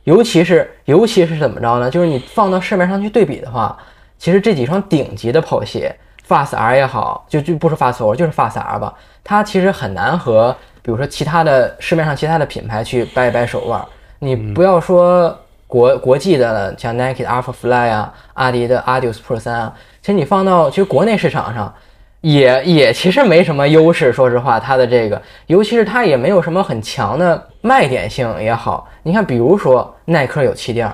[0.05, 1.91] 尤其是尤其是怎么着呢？
[1.91, 3.77] 就是你放到市面上去对比的话，
[4.17, 5.95] 其实这几双顶级的跑鞋
[6.27, 8.91] ，Fast R 也好，就就不是 Fast R，就是 Fast R 吧，
[9.23, 13.79] 它其实很难和比如说其他的市面上其他的品牌去掰一掰手腕。
[14.17, 15.37] 你不要说
[15.69, 21.73] 国国际的，像 Nike 的 Alpha Fly 啊，阿迪的 Adios Pro 三啊，其实你放到其实国内市场上。
[22.21, 28.85] 也也其实没什么优势，说实话，它的这个，尤其是它也没有什么很强的卖点性也好。
[29.03, 30.93] 你看，比如说耐克有气垫儿，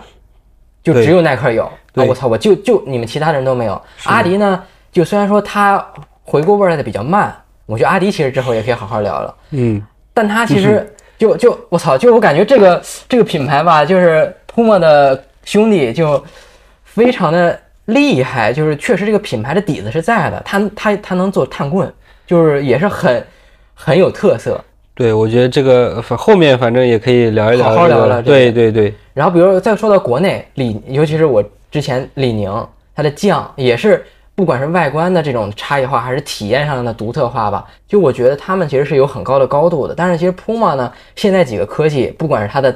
[0.83, 1.63] 就只有耐克有
[1.95, 2.03] 啊！
[2.07, 3.81] 我操，我就就你们其他人都没有。
[4.03, 5.83] 阿迪呢，就虽然说它
[6.23, 7.35] 回过味儿来的比较慢，
[7.65, 9.35] 我觉得阿迪其实之后也可以好好聊聊。
[9.49, 9.81] 嗯，
[10.13, 16.23] 但它其实就就我操，就我感觉这个这个品牌吧，就是 Puma 的兄弟就
[16.85, 21.91] 非常的厉害，就是确实这个品牌的底子是在的，他他他能做碳棍，
[22.25, 23.21] 就是也是很
[23.73, 24.63] 很有特色。
[24.93, 32.49] 对，我觉得这个反后面反正也可以聊一聊、好好聊聊这个对对对，然后比如再说到国内李，尤其是我之前李宁，
[32.95, 39.93] 它的酱也是不管是外观的这种差异化，还是体验上的独特化吧，就我觉得他们其实是有很高的高度的。
[39.93, 42.73] 但是其实 Puma 呢，现在几个科技，不管是它的，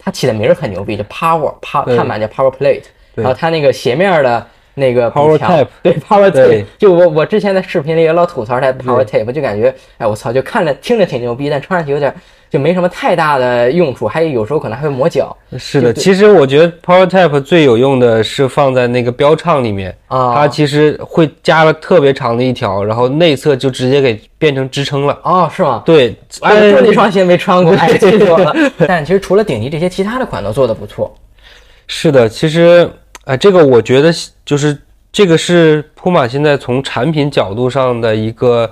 [0.00, 1.96] 它起的名儿很牛逼，就 Power Power 对。
[1.96, 2.82] 碳板叫 Power Plate，
[3.14, 4.44] 然后它那个鞋面的。
[4.74, 12.14] 那个 Power Tape 对 Power Tape，就我我之前在视频里也老吐槽它 Power Tape，就感觉哎我操，就看着听着挺牛逼，但穿上去有点
[12.50, 15.92] 就没什么太大的用处，还有有时候可能还会磨脚是的。
[15.92, 20.34] 其实我觉得 Power Tap 最有用的是放在那个标唱里面，啊。
[20.34, 25.16] 它其实会加了特别长的一条，然后内侧就直接给变成支撑了。
[25.22, 25.82] 哦，是吗？
[25.86, 28.52] 对，哎，就那双鞋没穿过， 哎，记住了。
[28.88, 31.14] 但其实除了顶级这些，其他的款都做的不错。
[31.86, 32.84] 是的，其实
[33.24, 34.12] 啊、呃这个我觉得
[34.44, 34.76] 就是
[35.12, 38.68] 这个是普马现在从产品角度上的一个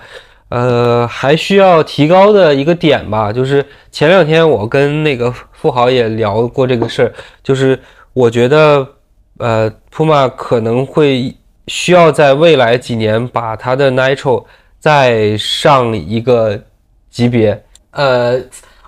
[0.49, 3.33] 呃还需要提高的一个点吧。
[3.33, 7.79] 就是前两天我跟那个富豪也聊过这个事儿，就是
[8.13, 8.87] 我觉得
[9.39, 11.35] 呃铺马可能会
[11.67, 14.45] 需要在未来几年把它的 Nitro
[14.79, 16.59] 再上一个
[17.11, 17.65] 级别。
[17.91, 18.41] 呃，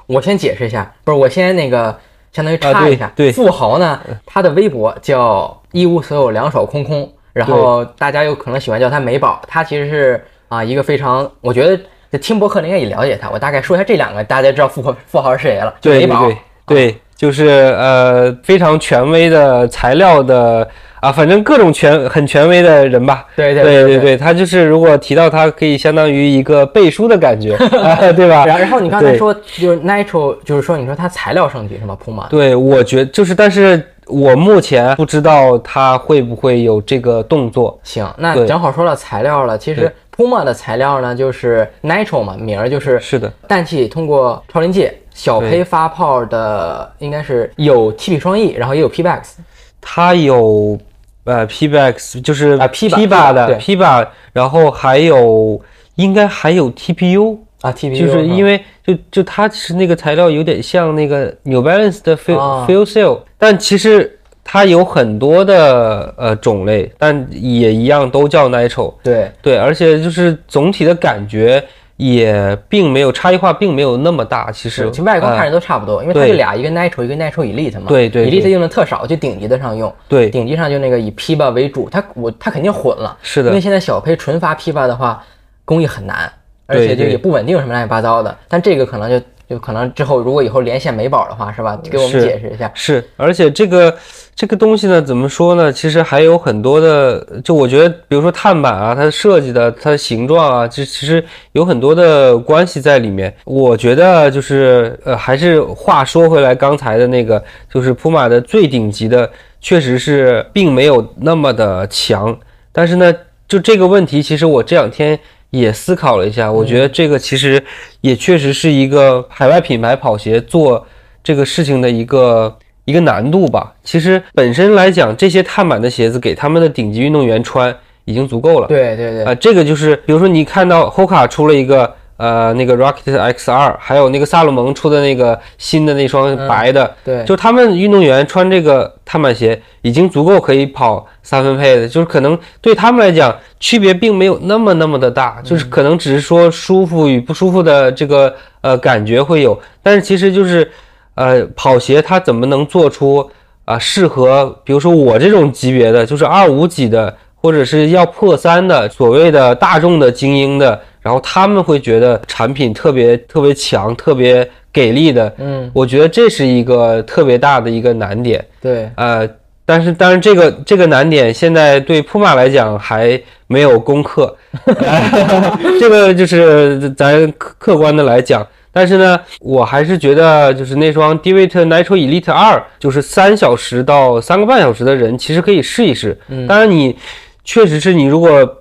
[0.07, 1.99] 我先解释一下，不是，我先那个
[2.33, 3.07] 相当于插一下。
[3.07, 9.43] 啊对对富豪呢，他的微博叫一无所有，两手空空，然后大家有可能喜欢叫他美宝。
[9.49, 11.81] 他其实是啊一个非常，我觉得
[12.13, 13.31] 这听博客的应该也了解他。
[13.31, 15.73] 我大概说一下这两个，大家知道富豪富豪是谁了。
[15.81, 16.37] 对对对
[16.67, 17.47] 对，就是
[17.79, 20.69] 呃非常权威的材料的
[21.01, 23.27] 啊，反正各种权很权威的人吧。
[23.35, 28.45] 对对对对对，他就是如果提到他，可以相当于一个背书的感觉，啊对吧？
[28.47, 37.79] 然后然后你刚才说就是 natural，就是说你说它材料升级是吗？Puma 对，我觉就是，但是我目前不知道他会不会有这个动作。
[37.83, 39.57] 行，那对正好说到材料了。
[39.57, 43.01] 其实 Puma 的材料呢，就是 Nitro 嘛，名儿就是。
[43.01, 49.37] 是的，氮气通过超临界小胚发泡的，应该是有 TP 双翼然后也有 P-Bax。
[49.81, 50.79] 它有
[51.25, 55.59] 呃 P-Bax，就是啊，P-Ba- 的 P-Ba，然后还有
[55.95, 57.39] 应该还有 TPU。
[57.63, 62.67] 啊 TPU，就是因为为就就它其实那个材料有点像那个 New Balance 的 Fuel、啊。
[62.69, 64.19] Fuel Cell，但其实
[64.53, 68.93] 它有很多的呃种类，但也一样都叫 Nitro。
[69.01, 71.65] 对对，而且就是总体的感觉
[71.97, 74.51] 也并没有差异化，并没有那么大。
[74.51, 77.85] 其实，其实外观看呃着都差不多，因为它对就俩，一个 Nitro，一个 Nitro Elite 嘛。
[77.87, 79.95] 对对对，Elite 用的特少，就顶级的上用。
[80.09, 83.17] 对顶级上就那个以 P-Ba 为主，它我它肯定混了。
[83.23, 85.25] 是的，因为现在小胚纯发 P-Ba 的话，
[85.65, 86.29] 工艺很难，
[86.67, 88.37] 而且就也不稳定什么乱七八糟的。
[88.49, 91.79] 但这个可能就就可能之后如果以后连线美宝的话，是吧？
[91.89, 92.69] 给我们解释一下。
[92.75, 93.97] 是，而且这个
[94.41, 95.71] 这个东西呢，怎么说呢？
[95.71, 101.23] 其实还有很多的，就我觉得，比如说碳板啊，它设计的、它的形状啊，这其实
[101.53, 103.31] 有很多的关系在里面。
[103.45, 112.35] 我觉得就是呃，还是话说回来，刚才的那个，就是普马的最顶级的，确实是并没有那么的强。
[112.73, 113.15] 但是呢，
[113.47, 117.63] 就这个问题，其实我这两天也思考了一下，我觉得这个其实
[118.01, 120.87] 也确实是一个海外品牌跑鞋做
[121.23, 123.73] 这个事情的一个一个难度吧。
[123.83, 128.67] 其实本身来讲，这些碳板的鞋子给他们的顶级运动员穿已经足够了。
[128.67, 150.71] 对对对，啊、这个就是比如说你看到 Hoka 出了一个呃那个 Rocket X 二，还有那个萨洛蒙出的那个新的那双白的，对，就他们运动员穿这个碳板鞋已经足够可以跑三分配的，就是可能对他们来讲区别并没有那么那么的大，就是可能只是说舒服与不舒服的这个呃感觉会有，但是其实就是
[151.21, 153.31] 呃跑鞋它怎么能做出
[153.65, 157.15] 啊、适合比如说我这种级别的，就是二五几的。
[157.43, 169.27] 或者是要破三的所谓的大众的精英的，然后他们会觉得产品特别特别强、特别给力的，嗯，我觉得这是一个特别大的一个难点，对，呃，
[169.65, 174.37] 但是当然这个这个难点现在对普马来讲还没有攻克，
[175.81, 186.47] 这个就是咱客客观的来讲，但是呢，我还是觉得就是那双 Divit Nitro Elite 二，就是三小时到三个半小时的人其实可以试一试，嗯。
[186.47, 186.97] 当然你
[187.45, 188.57] 确实是你如果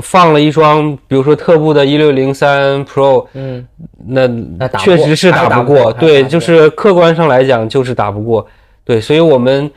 [0.00, 3.66] 放了一双，比如说特步的一六零三 Pro，嗯，
[4.06, 4.26] 那
[4.58, 8.46] 那确实是打打不过，对，就是客观上来讲就是打不过，
[8.84, 9.70] 对，所以我们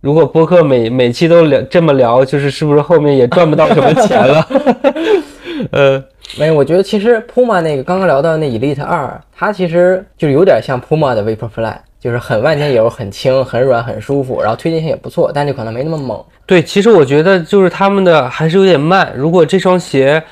[0.00, 4.46] 如果播客每每期都聊这么聊，就是是不是后面也赚不到什么钱了？
[5.70, 6.02] 呃，
[6.38, 16.24] 没有，我觉得其实 Puma 那个刚刚聊到那 Elite 二，它其实就有点像 Puma 的 Vaporfly，就是很万年油，很轻、很软、很舒服，然后推荐性也不错，但就可能没那么猛。
[16.46, 19.12] 对，其实我觉得就是他们的还是有点慢。
[19.16, 20.22] 如果这双鞋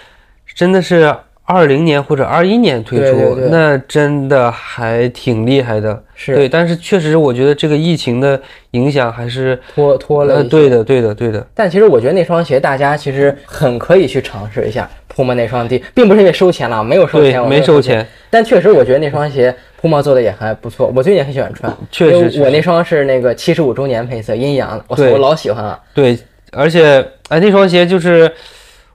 [0.55, 1.15] 真的是
[1.51, 5.99] 二零年或者二一年推出，对对对那真的还挺厉害的。
[6.15, 8.39] 是对，但是确实我觉得这个疫情的
[8.73, 11.47] 影响还是拖拖了呃，对的，对的，对的。
[11.55, 21.75] 但其实我觉得那双鞋大家其实很可以去尝试一下 Puma 那双 D，并不是因为收钱了，没有收钱，我，没收钱，但确实我觉得那双鞋 Puma 做的也还不错，我最近也很喜欢穿。
[21.91, 25.81] 确实我那双是那个七十五周年配色阴阳的，我我老喜欢了。
[25.95, 26.19] 对，
[26.53, 28.31] 而且哎，那双鞋就是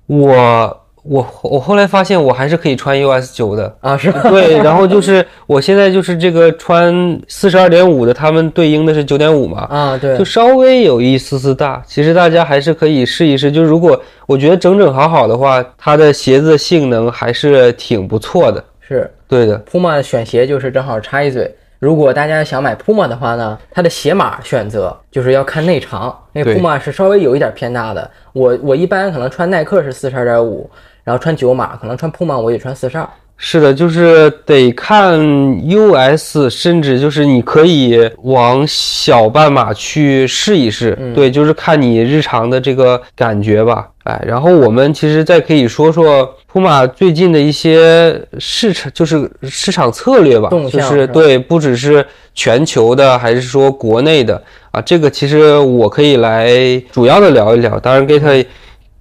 [0.05, 3.75] 我我我后来发现我还是可以穿 US 九的。
[3.81, 4.21] 啊，是吧？
[4.31, 11.83] 对，然后就是我现在就是这个穿四十二点五的，他们对应的是九点五嘛，啊，对就，稍微有一丝丝大。
[11.85, 18.63] 其实大家还是可以试一试，就如果我觉得整整好好的话，它的鞋子性能还是挺不错的。
[18.79, 21.53] 是对的，Puma 选鞋就是正好插一嘴。
[21.79, 28.09] 如果大家想买 Puma 的话呢，它的鞋码选择就是要看内长，因为 Puma 是稍微有一点偏大的。
[28.31, 30.69] 我我一般可能穿耐克是四十二点五，
[31.03, 33.07] 然后穿九码，可能穿 Puma 我也穿四十二。
[33.35, 35.19] 是的，就是得看
[35.67, 43.89] US，甚至就是你可以往小半码去试一试，对，就是看你日常的这个感觉吧。
[44.03, 56.49] 哎，然后我们其实再可以说说普马最近的一些市场，就是市场策略吧，就是对，不只是全球的，还是说国内的啊，这个其实我可以来
[56.91, 57.77] 主要的聊一聊。
[57.79, 58.45] 当然，Gate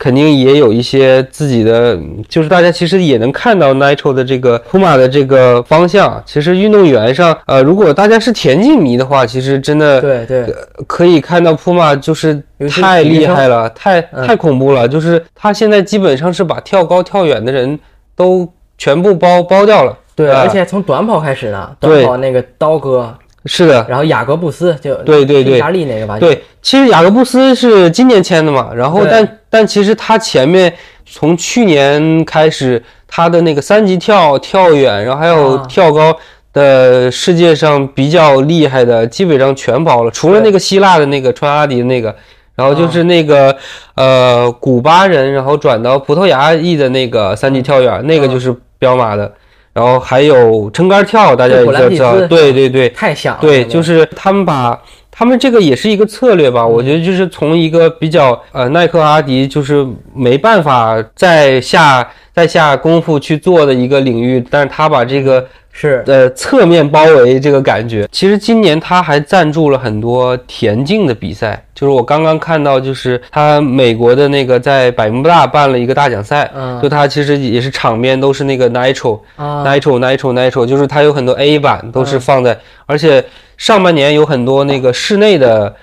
[0.03, 1.97] 肯定也有一些自己的，
[2.29, 6.21] 就是大家其实也能看到 Nitro 的这个 Puma 的这个方向。
[6.27, 10.53] 其实运动员上，呃，如果大家是田径迷的话，其实真的对对，
[10.88, 14.88] 可以看到 Puma 就是太厉害了，太嗯太恐怖了。
[14.88, 17.79] 就是他现在基本上是把跳高、跳远的人
[18.17, 19.97] 都全部包包掉了。
[20.17, 25.59] 对，啊而且从短跑开始呢，短跑那个刀哥，是的，然后雅各布斯就对对对。
[25.59, 30.72] 意大利那个吧，对，其实雅各布斯是今年签的嘛，然后但但其实他前面
[31.05, 35.66] 从去年开始，他的那个三级跳、跳远，然后还有啊。
[35.68, 36.16] 跳高
[36.52, 42.14] 的世界上比较厉害的，基本上全包了，除了那个希腊的那个穿阿迪的那个。
[42.55, 43.57] 然后啊就是那个、
[43.94, 49.33] 呃古巴人，然后转到葡萄牙裔的那个三级跳远，那个就是彪马的。
[49.72, 53.40] 然后还有撑杆跳，大家也知道，对对对，太响了。
[53.40, 54.78] 对，就是他们把
[55.11, 68.06] 他们这个也是一个策略吧，我觉得就是从一个比较呃耐克、阿迪就是没办法再下再下功夫去做的一个领域，但是他把这个是呃侧面包围这个感觉。
[68.12, 82.56] 其实今年他还赞助了很多田径的比赛，就是我刚刚看到，就是他美国的那个在百慕大办了一个大奖赛，嗯就他其实也是场面都是那个 Nitro，啊，Nitro Nitro Nitro，就是他有很多 A 版都是放在，
[82.87, 83.25] 而且
[83.56, 85.75] 上半年有很多那个室内的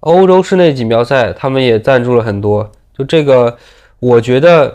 [0.00, 2.70] 欧洲室内锦标赛，他们也赞助了很多。
[2.96, 3.56] 就这个，
[4.00, 4.74] 我觉得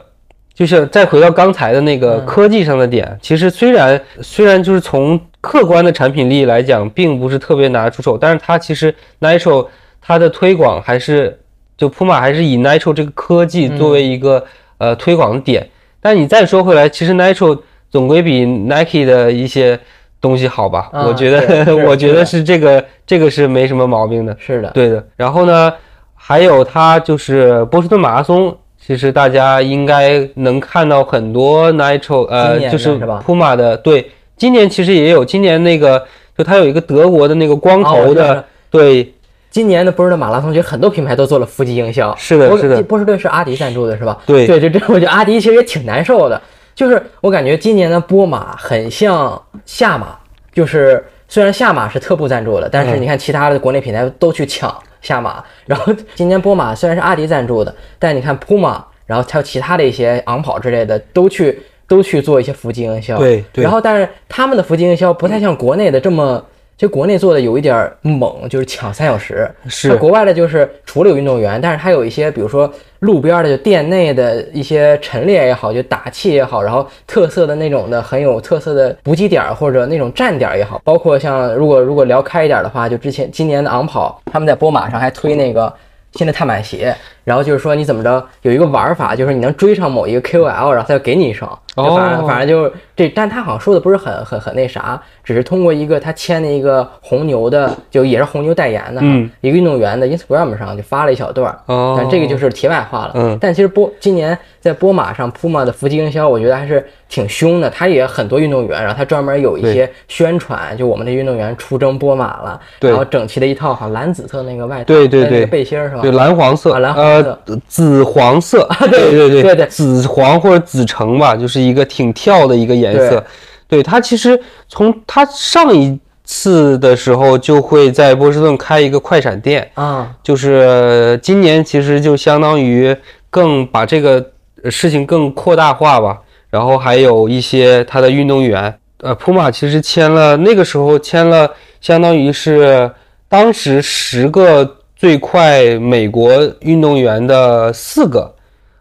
[0.61, 9.65] 就是再回到刚才的那个科技上的点，其实虽然虽然就是从客观的产品力来讲，并不是特别拿得出手，但是它其实 Nitro。
[10.03, 11.39] 它的推广还是
[11.77, 14.43] 就 Puma 还是以 Nitro 这个科技作为一个、
[14.79, 15.67] 呃推广的点。
[15.99, 17.59] 但你再说回来，其实 Nitro
[17.89, 19.79] 总归比 Nike 的一些
[20.19, 20.89] 东西好吧？
[20.91, 24.35] 啊我觉得 我觉得是是这个这个是没什么毛病的。
[24.39, 25.71] 是的，对的，然后呢，
[26.15, 32.89] 还有它就是波士顿马拉松，其实大家应该能看到很多 Nitro，呃，就是
[33.25, 36.03] Puma 的，对，今年其实也有，今年那个
[36.37, 39.13] 就它有一个德国的那个光头的，对，
[39.49, 42.13] 今年的波士顿马拉松，其实很多品牌都做了伏击营销。
[42.15, 44.17] 是的是的波士顿是阿迪赞助的，是吧？
[44.25, 46.41] 对对，就这，我觉得阿迪其实也挺难受的。
[46.73, 50.17] 就是我感觉今年的波马很像夏马，
[50.53, 55.43] 就是虽然夏马是特步赞助的，但是嗯你看其他的国内品牌都去抢夏马。
[55.65, 63.17] 然后今年波马虽然是阿迪赞助的，但你看 Puma，然后还有其他的一些昂跑之类的都去都去做一些伏击营销。
[63.17, 66.45] 对对然后但是他们的伏击营销不太像国内的这么。
[66.81, 69.47] 就国内做的有一点儿猛，就是抢三小时。
[69.67, 72.67] 是国外的就是除了有运动员，但是它有一些，比如说
[73.01, 85.71] 路边的就店内的一些陈列也好，就打气也好，然后特色的那种的很有特色的补给点儿或者那种站点儿也好，包括像如果如果聊开一点的话，就之前今年的昂跑，他们在波马上还推那个
[86.13, 92.27] 新的碳板鞋，然后就是说你怎么着有一个玩法，就是你能追上某一个 KOL，然后他就给你一双，就反正哦。
[92.27, 101.95] 反正就这，但他好像说的不是很很很那啥，只是通过一个他签的一个红牛的，就也是红牛代言的，嗯，一个运动员的 Instagram 上就发了一小段儿，哦。
[101.97, 103.11] 但这个就是题外话了。
[103.15, 103.37] 嗯。
[103.39, 107.69] 但其实波今年在波马上 Puma 的伏击营销，我觉得还是挺凶的。
[107.69, 112.89] 他也很多运动员，然后他专门有一些宣传，就我们的运动员出征波马了，对。
[112.89, 115.31] 然后整齐的一套好像蓝紫色那个外套，对对对。
[115.31, 116.01] 那个背心儿是吧？
[116.01, 123.23] 对，蓝黄色，啊蓝黄色呃，紫黄色，对对对对对紫黄或者紫橙吧，就是一个挺跳的一个颜色。
[123.67, 123.81] 对。
[123.83, 132.95] 它其实从它上一次的时候就会在波士顿开一个快闪店，啊，就是今年其实就相当于
[133.29, 134.25] 更把这个
[134.63, 141.49] 呃事情更扩大化吧，然后还有一些他的运动员，呃，普马其实签了那个时候签了，
[141.81, 142.89] 相当于是
[143.27, 148.31] 当时十个最快美国运动员的四个，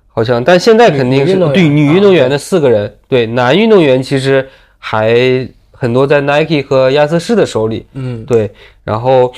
[0.09, 4.47] 好像，但现在肯定是对女啊运动员的四个人，对男运动员其实
[4.77, 8.51] 还很多在 Nike 和亚瑟士的手里，嗯，对，
[8.85, 9.33] 然后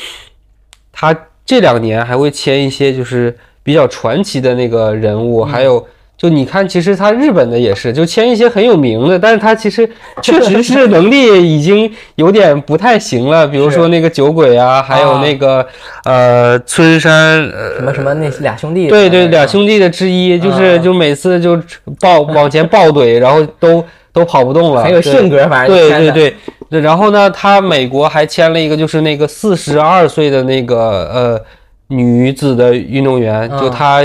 [0.91, 1.17] 他
[1.47, 5.87] 这两年还会签一些就是比较传奇的那个人物，还有
[6.23, 9.91] 就你看，其实他日本的也是，就签一些很有名的，但是他其实
[10.23, 15.67] 确实是能力已经有点不太行了， 比如说那个酒鬼啊，还有那个
[16.05, 21.61] 呃村山呃什么什么那俩兄弟，对对，俩兄弟的之一，就是啊就每次就
[22.01, 26.37] 抱 往前抱怼，然后都都跑不动了，很有性格，反正对对对。
[26.71, 30.79] 对，然后呢，他美国还签了一个，就是那个四十二岁的那个
[31.13, 31.41] 呃
[31.89, 34.01] 女子的运动员，就嗯她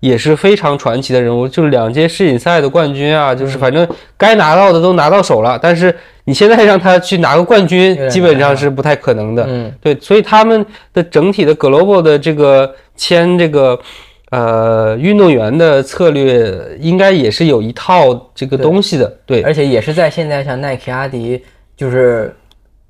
[0.00, 3.86] 也是非常传奇的人物，就是两届世锦赛的冠军啊，就是嗯反正
[4.16, 5.94] 该拿到的都拿到手了，但是
[6.24, 9.44] 你现在让他去拿个冠军，基本上是不太可能的。
[9.48, 13.78] 嗯，对，所以他们的整体的 global 的这个签这个
[14.30, 19.12] 呃运动员的策略，应该也是有一套这个东西的。
[19.26, 21.42] 对，而且也是在现在像耐克、阿迪
[21.76, 22.32] 就是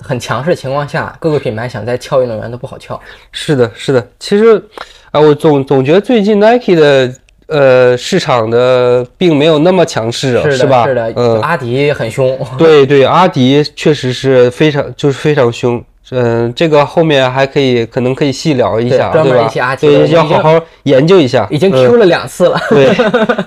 [0.01, 3.01] 很强势的情况下，各个品牌想再撬运动员都不好撬。
[3.33, 4.07] 是的，是的。
[4.19, 4.63] 其实
[5.11, 7.13] 啊，我总总觉得最近 Nike 的
[7.47, 10.87] 呃市场的并没有那么强势啊，是的，吧？
[10.87, 12.39] 是的，嗯，阿迪很凶。
[12.59, 15.83] 对对，阿迪确实是非常就是非常凶。
[16.11, 19.77] 嗯，这个后面还可以，可能可以细聊一下，对专门对吧一期阿？
[19.77, 21.47] 迪对，要好好研究一下。
[21.51, 22.59] 已经嗯 Q 了两次了。
[22.71, 22.95] 对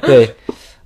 [0.01, 0.35] 对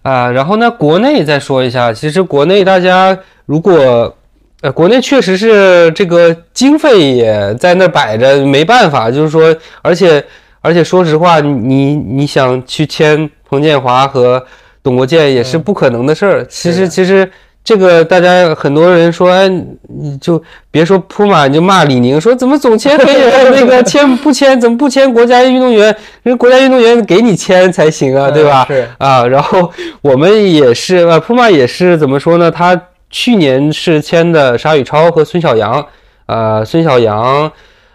[0.01, 4.15] 啊，然后呢，国内再说一下，其实国内大家如果
[4.61, 10.23] 呃，国内确实是这个经费也在那摆着，没办法，就是说，而且
[10.66, 14.43] 而且说实话，你你想去签彭建华和
[14.82, 16.45] 董国建也是不可能的事儿。
[16.47, 17.30] 其实其实。
[17.68, 20.39] 这个大家很多人说，哎，你就
[20.70, 25.97] 别说铺马，你就骂李宁，说怎么总签黑人，那个 签不签，怎么不签国家运动员？
[26.22, 28.68] 人国家运动员给你签才行啊，对吧？
[28.70, 29.72] 嗯是啊，然后
[30.03, 32.51] 我们也是，呃，普马也是怎么说呢？
[32.51, 35.84] 他去年是签的沙宇超和孙晓阳，
[36.28, 37.51] 呃，孙晓阳，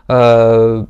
[0.09, 0.85] 呃，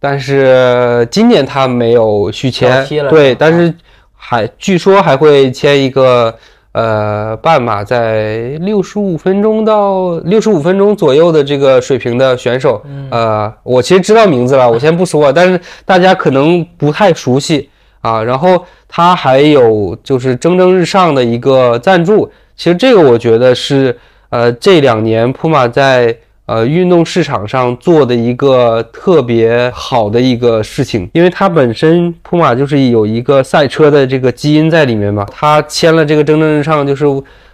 [0.00, 3.74] 但是今年他没有续签对，但是
[4.14, 6.34] 还据说还会签一个。
[6.72, 12.80] 呃，半马在六十五分钟到六十五分钟左右的这个水平的选手，
[13.10, 17.68] 呃，我其实知道名字了，我先不说，但是大家可能不太熟悉
[18.00, 18.22] 啊。
[18.22, 26.16] 然后他还有就是蒸蒸日上的一个赞助，其实这个我觉得是呃这两年普马在
[26.48, 37.04] 呃运动市场上做的一个特别好的一个事情，因为它本身普马就是有一个赛车的这个基因在里面嘛，它签了这个蒸蒸日上，就是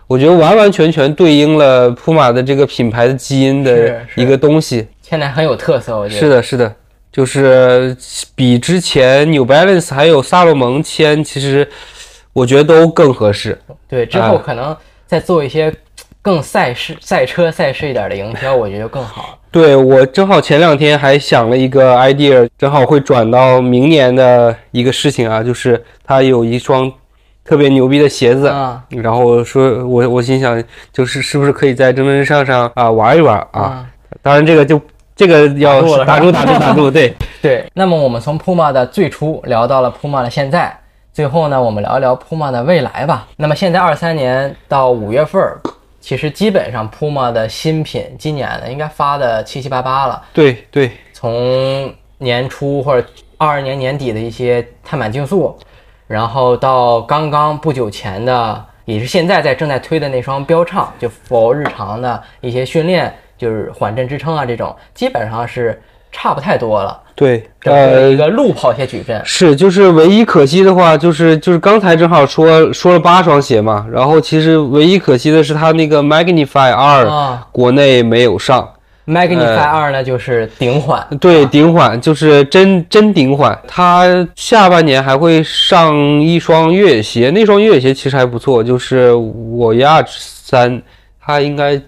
[0.07, 4.86] 我觉得完完全全对应了普马的这个品牌的基因的一个东西。
[5.03, 6.74] 现在很有特色，我觉得是的，是的，
[7.11, 7.97] 就是
[8.36, 11.68] 比之前 New Balance 还有萨洛蒙签，其实
[12.32, 13.59] 我觉得都更合适。
[13.88, 14.76] 对，之后啊可能
[15.07, 15.74] 再做一些
[16.25, 19.39] 更赛事、赛车、赛事一点的营销，我觉得就更好。
[19.51, 26.91] 对我正好前两天还想了一个 idea，正好会转到明年的一个事情啊，就是他有一双
[27.45, 33.61] 特别牛逼的鞋子，啊然后说我我心想，就是是不是可以在蒸蒸日上上啊玩一玩啊？
[33.61, 33.87] 啊，
[34.22, 34.81] 当然这个就
[35.14, 37.66] 这个要打住打住打住打住，对， 对。
[37.75, 40.75] 那么我们从 Puma 的最初聊到了 Puma 的现在，
[41.12, 43.29] 最后呢，我们聊一聊 Puma 的未来吧。
[43.37, 45.61] 那么现在二三年到五月份儿，
[46.05, 50.23] 其实基本上 Puma 的新品今年的应该发的七七八八了。
[50.35, 55.59] 对对，从年初或者二二年年底的一些碳板竞速，
[56.07, 65.83] 然后到刚刚不久前的，也是现在在正在推的那双标畅，就 for 日常的一些训练，就是缓震支撑啊这种，基本上是
[66.15, 66.99] 差不太多了。
[67.17, 77.47] 对，呃一，个路跑鞋矩阵，是，就是唯一可惜的话，就是就是刚才正好说说了八双鞋嘛，然后其实唯一可惜的是它那个 Magnify 二啊。
[77.53, 78.69] 国内没有上
[79.07, 90.83] ，Magnify 二呢就是顶缓，对，顶缓就是真真顶缓，它下半年还会上一双越野鞋，那双越野鞋其实还不错，就是我亚三，
[91.25, 91.81] 它应该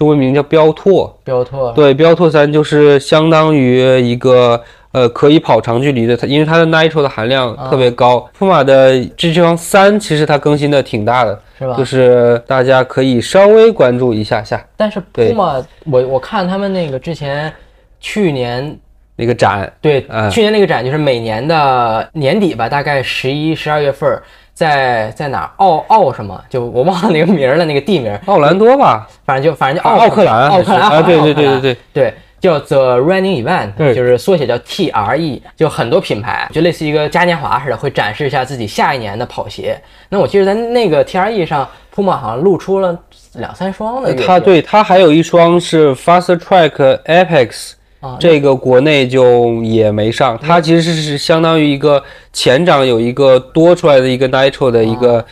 [0.00, 4.58] 中文名叫标拓，标拓，对，标拓三就是相当于一个
[4.92, 8.26] 呃可以跑长距离的，它因为它的 nitro 的含量特别高。
[8.32, 11.76] 普马的这双三其实它更新的挺大的，是吧？
[11.76, 17.52] 就是大家可以稍微关注一下下但是对 Puma，我我看他们那个之前
[18.00, 18.74] 去年
[19.16, 19.70] 那个展。
[19.82, 24.22] 对，嗯去年那个展就是每年的年底吧，大概十一、十二月份儿，
[24.60, 25.50] 在在哪儿？
[25.56, 26.38] 奥奥什么？
[26.50, 39.80] 就我忘了那个名儿了，那个地名，奥兰多吧，反正就反正就奥奥克兰，奥克兰啊，对对对对对对，叫 The Running Event，对就是缩写叫 TRE，就很多品牌就类似一个嘉年华似的，会展示一下自己下一年的跑鞋。
[40.10, 42.94] 那我记得在那个 TRE 上，Puma 好像露出了
[43.36, 55.24] 两三双的它对它还有一双是 Faster Track Apex，啊，这个国内就也没上，它其实是是相当于一个前掌有一个多出来的一个 nitro 的一个。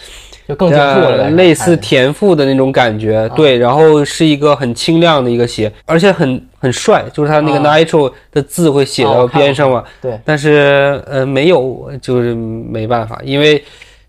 [0.48, 7.76] 就更了，呃类似田赋的那种感觉，啊对，然后是一个很清亮的一个鞋，而且很很帅，就是它那个啊。
[7.76, 10.18] nitro 的字会写到边上嘛，对。
[10.24, 13.62] 但是呃没有，就是没办法，因为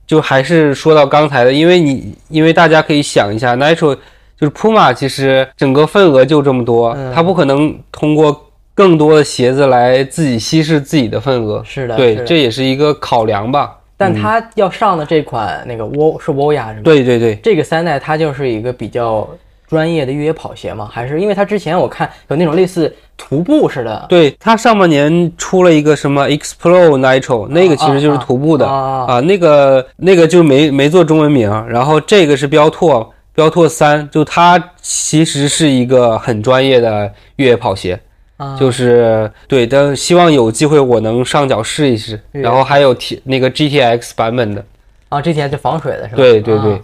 [0.07, 3.93] 就还是说到刚才的，因为你因为大家可以想一下，nitro
[4.39, 7.11] 就是 Puma 其实整个份额就这么多，嗯。
[7.13, 8.48] 它不可能通过
[8.79, 13.75] 更多的鞋子来自己稀释自己的份额，是的，对，这也是一个考量吧。
[13.97, 16.83] 但它要上的这款那个沃是沃亚是吗？
[16.85, 19.27] 对对对，这个三代它就是一个比较
[19.67, 20.89] 专业的越野跑鞋嘛？
[20.89, 28.65] 还是因为它之前我看有那种类似徒步似的，对，它上半年出了一个什么 Explore Nitro，那个其实就是徒步的。
[28.65, 37.99] 啊啊啊，那个那个就没没做中文名，然后这个是标拓，标拓三，就它其实是一个很专业的越野跑鞋，
[38.39, 44.65] 啊就是对，但希望有机会我能上脚试一试，然后还有 T 那个 GTX 版本的，
[45.09, 46.17] 啊，GTX 就防水的是吧？
[46.17, 46.79] 对对对啊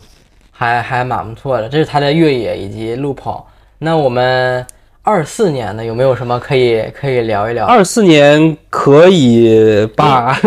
[0.52, 1.68] 还还蛮不错的。
[1.68, 3.50] 这是它的越野以及路跑。
[3.80, 4.66] 那我们
[5.02, 7.66] 二四年呢，有没有什么可以可以聊一聊？
[7.66, 10.40] 二四年可以吧？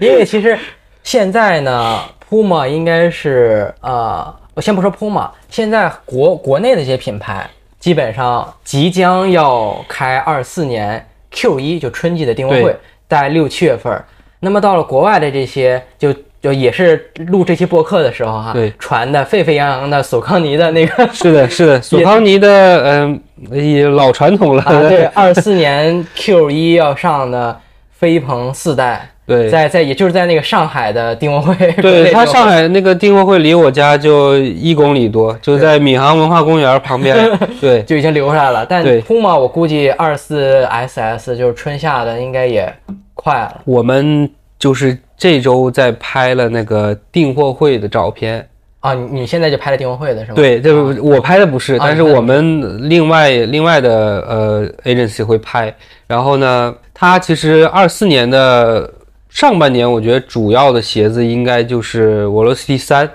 [0.00, 0.58] 因为 其实
[1.02, 1.98] 现在呢
[2.28, 7.48] ，Puma 应该是呃，我先不说 Puma，现在国国内的一些品牌
[7.80, 12.76] 基本上即将要开二四年 Q 一，就春季的订货会对，
[13.08, 14.04] 在六七月份儿。
[14.38, 27.58] 那么到了国外的这些，就就也是录这期播客的时候哈，对传的沸沸扬扬的索康尼的那个 是的，是的， 索康尼的嗯、也老传统了，啊，对， 二四年 Q 一要上的
[27.92, 32.66] 飞鹏四代，对在在也就是在那个上海的订货会，对， 他上海。
[32.68, 37.16] 那个订货会离我家就一公里多，就在闵行文化公园旁边。
[37.60, 38.66] 对，就已经留下来了。
[38.68, 42.72] 但对 Puma 我估计二四 SS 就是春夏的应该也
[43.14, 44.28] 快了我们
[44.58, 48.46] 就是这周在拍了那个订货会的照片。
[48.80, 48.94] 啊！
[48.94, 50.36] 你你现在就拍了订货会的是吗？
[50.36, 53.90] 对，这个我拍的不是，啊但是我们另外另外的
[54.26, 55.74] 呃 agency 会拍。
[56.06, 58.90] 然后呢，它其实二四年的
[59.30, 63.08] 上半年，我觉得主要的鞋子应该就是 Velocity 三，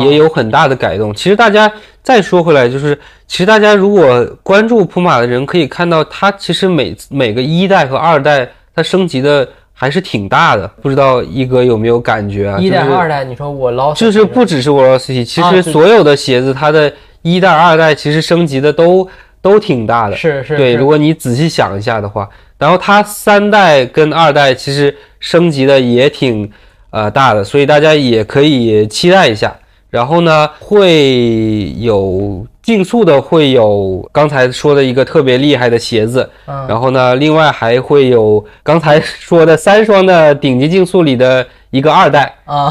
[0.00, 1.14] 也有很大的改动。
[1.14, 1.70] 其实大家
[2.02, 10.66] 再说回来，就是其实大家如果关注普马的人，可以看到它其实每每个一代和二代它升级的还是挺大的。
[10.82, 12.58] 不知道一哥有没有感觉啊？
[12.58, 19.08] 一代、二代，你说我老就是不只是 Velocity，其实所有的鞋子它的一代、二代其实升级的都
[19.48, 20.16] 都挺大的。
[20.16, 20.56] 是是。
[20.56, 22.28] 对，如果你仔细想一下的话，
[22.58, 26.50] 然后它三代跟二代其实升级的也挺
[26.90, 29.54] 呃大的，所以大家也可以期待一下。
[29.90, 36.28] 然后呢，会有竞速的，会有刚才说的一个特别厉害的鞋子。
[36.46, 36.66] 嗯。
[36.68, 42.34] 然后呢，另外还会有刚才说的三双的顶级竞速里的一个二代。
[42.44, 42.68] 啊。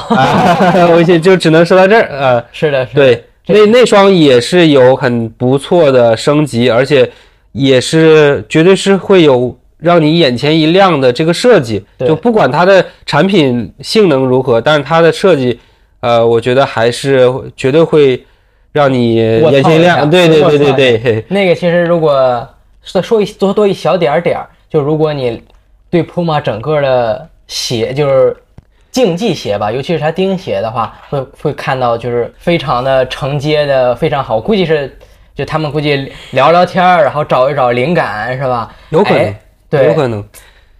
[0.91, 2.07] 我就就只能说到这儿。
[2.11, 7.09] 呃，是的，对，那那双也是有很不错的升级，而且
[7.51, 11.83] 也是绝对是会有让你眼前一亮的这个设计。
[11.99, 15.59] 就不管它的产品性能如何，但是它的设计。
[15.99, 18.23] 呃，我觉得还是绝对会
[18.71, 20.07] 让你眼前一亮。
[20.07, 22.47] 对对对对对， 那个其实如果
[22.85, 25.41] 再说一多多一小点儿点儿，就如果你
[25.89, 28.37] 对 Puma 整个的鞋就是
[28.91, 34.39] 竞技鞋吧，尤其是它钉鞋的话，会会看到就是非常的承接的非常好。
[34.39, 34.97] 估计是
[35.35, 38.73] 就他们估计聊聊天儿，然后找一找灵感，是吧？
[38.89, 39.35] 有可能，
[39.69, 40.23] 对，有可能。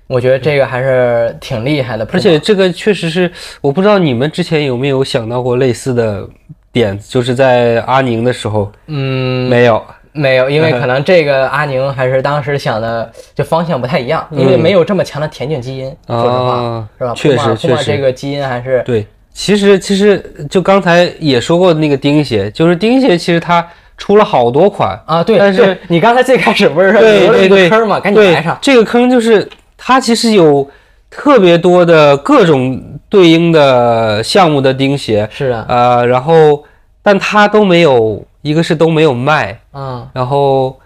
[0.07, 3.29] 我觉得这个还是挺厉害的，而且这个确实是，
[3.59, 6.25] 我不知道你们之前有没有想到过类似的
[6.71, 9.85] 点，就是在阿宁的时候，嗯，没有，
[10.17, 17.13] 没有，因为 可能这个阿宁还是当时想的就方向不太一样，因为没有这么强的田径基因，说实话，是吧？
[17.15, 19.05] 确实，确实，这个基因还是对。
[19.33, 23.65] 其实，其实就刚才也说过那个钉鞋，就是钉鞋，其实它
[23.97, 25.37] 出了好多款啊，对。
[25.37, 27.99] 但是你刚才最开始不是说留了一个坑吗？
[27.99, 29.47] 赶紧来上，这个坑就是。
[29.79, 30.67] 它其实有
[31.07, 36.63] 特别多的各种对应的项目的钉鞋，是啊，呃，然后
[37.03, 40.79] 但它都没有，一个是都没有卖，嗯，然后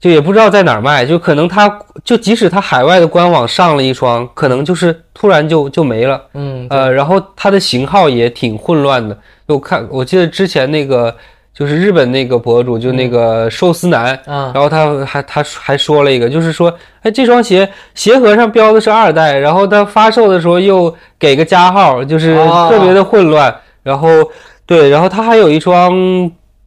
[0.00, 11.14] 就也不知道在哪儿卖，就可能它就即使它海外的官网上了一双，可能就是突然就就没了，嗯，呃，然后它的型号也挺混乱的，我看我记得之前那个。
[11.56, 14.06] 就是日本那个博主，就那个寿司男，
[14.52, 22.34] 然后他还他还说了一个，就是说，哎，这双鞋鞋盒上标的是二代，然后他发售的时候又给个加号，就是
[22.68, 23.54] 特别的混乱。
[23.84, 24.08] 然后
[24.66, 25.92] 对，然后他还有一双，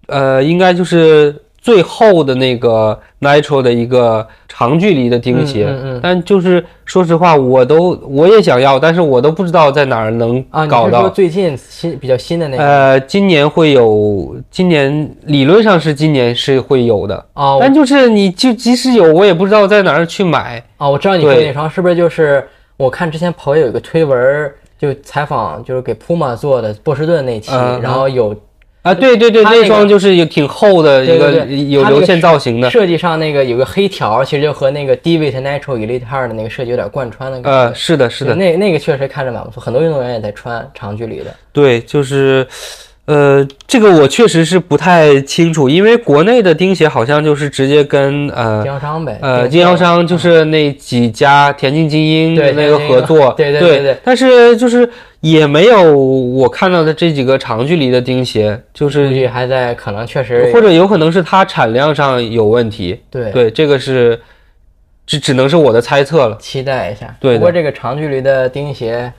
[0.07, 4.27] 呃，应该就是最后的那个 Nitro 的一个。
[4.59, 11.07] 长距离的钉鞋，但就是说实话，我都我也想要，但是我都不知道在哪儿能搞到。
[11.07, 12.63] 最近新比较新的那个？
[12.63, 17.59] 呃，今年会有，今年理论上是今年是会有的哦。
[17.61, 22.43] 但就是你就即使有，我也不知道在哪儿去买哦，我知道你说那双是不是就是
[22.77, 28.35] 我看之前朋友有一个推文，就采访就是给 Puma 做的波士顿那期，然后有。
[28.81, 32.69] 啊，对对对，那双就是有挺厚的一个有流线造型的。
[32.69, 37.59] 设计上那个有个黑条，其实就和那个 David Natural Elite 的那个设计有点贯穿的感觉。
[37.69, 41.25] 呃，是的，是的，那那个确实看着蛮不错，很多运动员也在穿长距离的。
[41.51, 42.47] 对，就是。
[43.07, 53.97] 呃，这个我确实是不太清楚，因为国内的钉鞋好像就是直接跟呃经销商呗，呃经销商就是那几家田径精英的那个合作，对对对对。
[54.03, 54.89] 但是就是
[55.21, 63.01] 也没有我看到的这几个长距离的钉鞋，就是还在可能确实，或者有可能是它产量上有问题。
[63.09, 64.21] 对对，这个是
[65.05, 66.37] 只只能是我的猜测了。
[66.37, 67.15] 期待一下。
[67.19, 69.11] 对，不过这个长距离的钉鞋。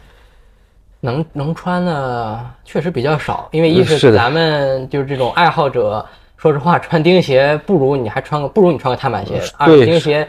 [1.01, 6.05] 能能穿的确实比较少，因为一是咱们就是这种爱好者，
[6.37, 9.41] 说实话，穿钉鞋不如你还穿个不如你穿个碳板鞋。
[9.57, 10.27] 二钉鞋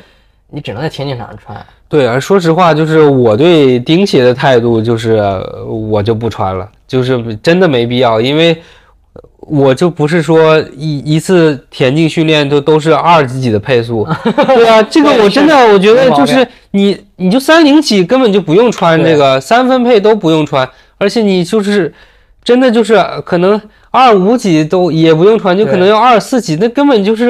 [0.50, 1.66] 你只能在田径场上穿。
[1.88, 5.22] 对，啊说实话，就是我对钉鞋的态度就是
[5.68, 8.58] 我就不穿了，就是真的没必要，因为。
[9.42, 14.06] 我就不是说一一次田径训练都都是二几几的配速，
[14.46, 20.70] 对啊，这个我真的我觉得就是你你就三零起根本就不用穿这个三分配都不用穿，
[21.00, 21.92] 而且你就是
[22.44, 27.30] 真的就是可能二五几都也不用穿，就可能要二四几，那根本就是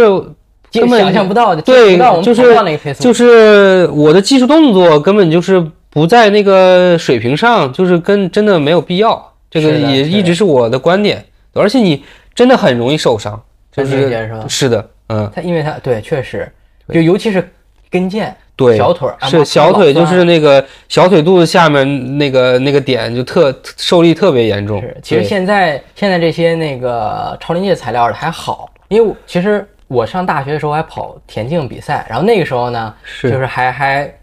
[0.72, 2.56] 根本想象不到的，对，就是
[3.00, 11.26] 就是我的技术动作根本就是不在那个水平上，就是跟真的没有必要，这个也一直是我的观点。
[11.54, 12.04] 而且你
[12.36, 13.42] 真的很容易受伤，
[13.76, 16.50] 就是是的，嗯，它因为它对，确实，
[16.94, 17.50] 就尤其是
[17.90, 24.80] 跟腱，对，小腿是小腿，就是那个小腿肚子下面那个那个点就特受力特别严重。
[24.80, 34.16] 是，其实现在现在这些那个超临界材料的还好，因为其实我上大学的时候还跑田径比赛，然后那个时候呢，就是还还。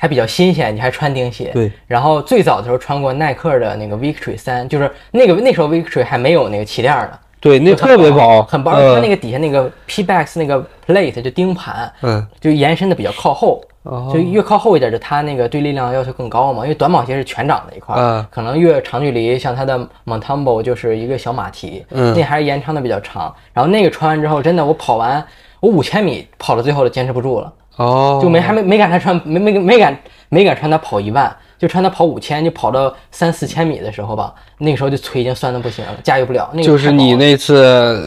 [0.00, 1.50] 还比较新鲜，你还穿钉鞋。
[1.52, 1.72] 对。
[1.88, 7.18] 然后最早的时候穿过耐克的那个 Victory 三，就是那个那时候 Victory 还没有那个气垫呢。
[7.40, 8.70] 对，那特别薄，很薄。
[8.70, 13.60] 它那个底下那个 P-Bax 那个 plate 就钉盘，嗯，就延伸的比较靠后，
[14.12, 16.62] 就越靠后一点，就它那个对力量要求更高嘛。
[16.64, 17.94] 因为短跑鞋是全掌的一块，
[18.30, 23.34] 可能越长距离，像它的 Montambo 就是一个小马蹄，嗯，那还是延长的比较长。
[23.52, 25.24] 然后那个穿完之后，真的我跑完
[25.60, 31.34] 我五千米跑到最后都坚持不住了，哦，就没还没没敢再穿，没没没敢没敢穿它跑一万。
[31.58, 36.48] 就穿它跑五千，就跑到三四千米的时候吧，那个时候就腿已经酸的不行了，驾驭不了。
[36.52, 37.56] 那个就是你那次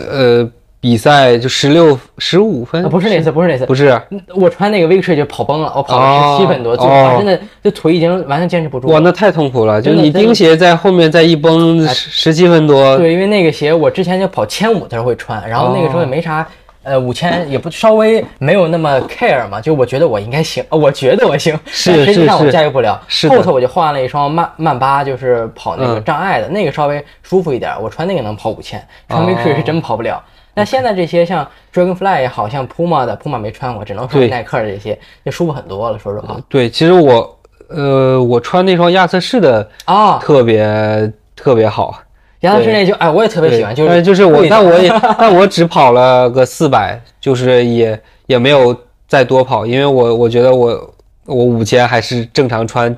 [0.10, 0.50] 呃
[0.82, 4.02] 比赛就十六十五分，不是那次，不是那次，不是。
[4.36, 8.88] 我穿那个 Victory 就跑崩了，我跑了十七分多，最后真的这腿已经完全坚持不住。
[8.88, 12.98] 哇，那太痛苦了，就你钉鞋在后面再一崩，十七分多。
[12.98, 16.46] 对，因为那个鞋我之前就跑千五的时候会穿，然后那个时候也没啥。
[16.84, 23.00] 呃，五千也不稍微没有那么 care 嘛，就我觉得我应该行， 我觉得我行，是实际上我驾驭不了。
[23.08, 30.20] 是后头我就换了一双曼曼巴，就是跑那个障碍的，那个稍微舒服一点，我穿那个能跑五千，穿 Victory 是真跑不了。
[30.62, 35.98] 那现在这些像 Dragonfly 也好像 Puma 的，Puma 没穿过，只能说耐克的这些就舒服很多了。
[35.98, 42.00] 说实话，对，其实我呃，我穿那双亚瑟士的啊，特别特别好。
[42.42, 48.76] 亚瑟士那就哎，我也特别喜欢，就是就是我，但我也 但我只跑了个四百，就是也也没有
[49.08, 50.94] 再多跑，因为我我觉得我
[51.26, 52.96] 我五千还是正常穿，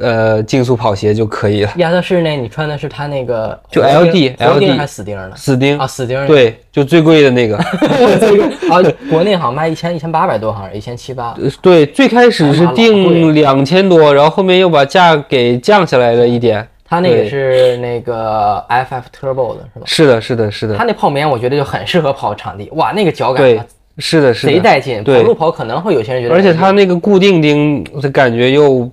[0.00, 1.70] 呃，竞速跑鞋就可以了。
[1.76, 5.36] 亚瑟士那，你穿的是他那个就 L D L D 还是死钉的？
[5.36, 6.26] 死钉啊，死钉。
[6.26, 7.56] 对，就最贵的那个。
[8.70, 11.36] 啊，国内好像卖一千一千八百多，好像一千七八。
[11.60, 16.66] 对，最开始是定两千多，然后后面又把价给降下来了一点。
[16.84, 19.84] 它那个是那个 FF Turbo 的是吧？
[19.84, 20.76] 是的，是的，是的。
[20.76, 23.60] 它那泡棉我觉得就很适合跑场地，哇，那个脚感，对，
[23.98, 25.04] 是的，是的，贼带劲。
[25.04, 28.90] 跑路跑可能会有些人觉得，而且它那个固定钉的感觉又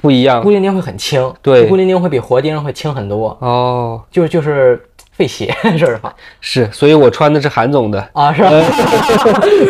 [0.00, 3.36] 不一样，固定钉会很轻，对，固定钉会比活钉会轻很多。
[3.40, 4.80] 哦，就就是。
[5.16, 6.14] 费鞋，说实话。
[6.42, 8.06] 是，所以我穿的是韩总的。
[8.12, 8.50] 啊，是吧？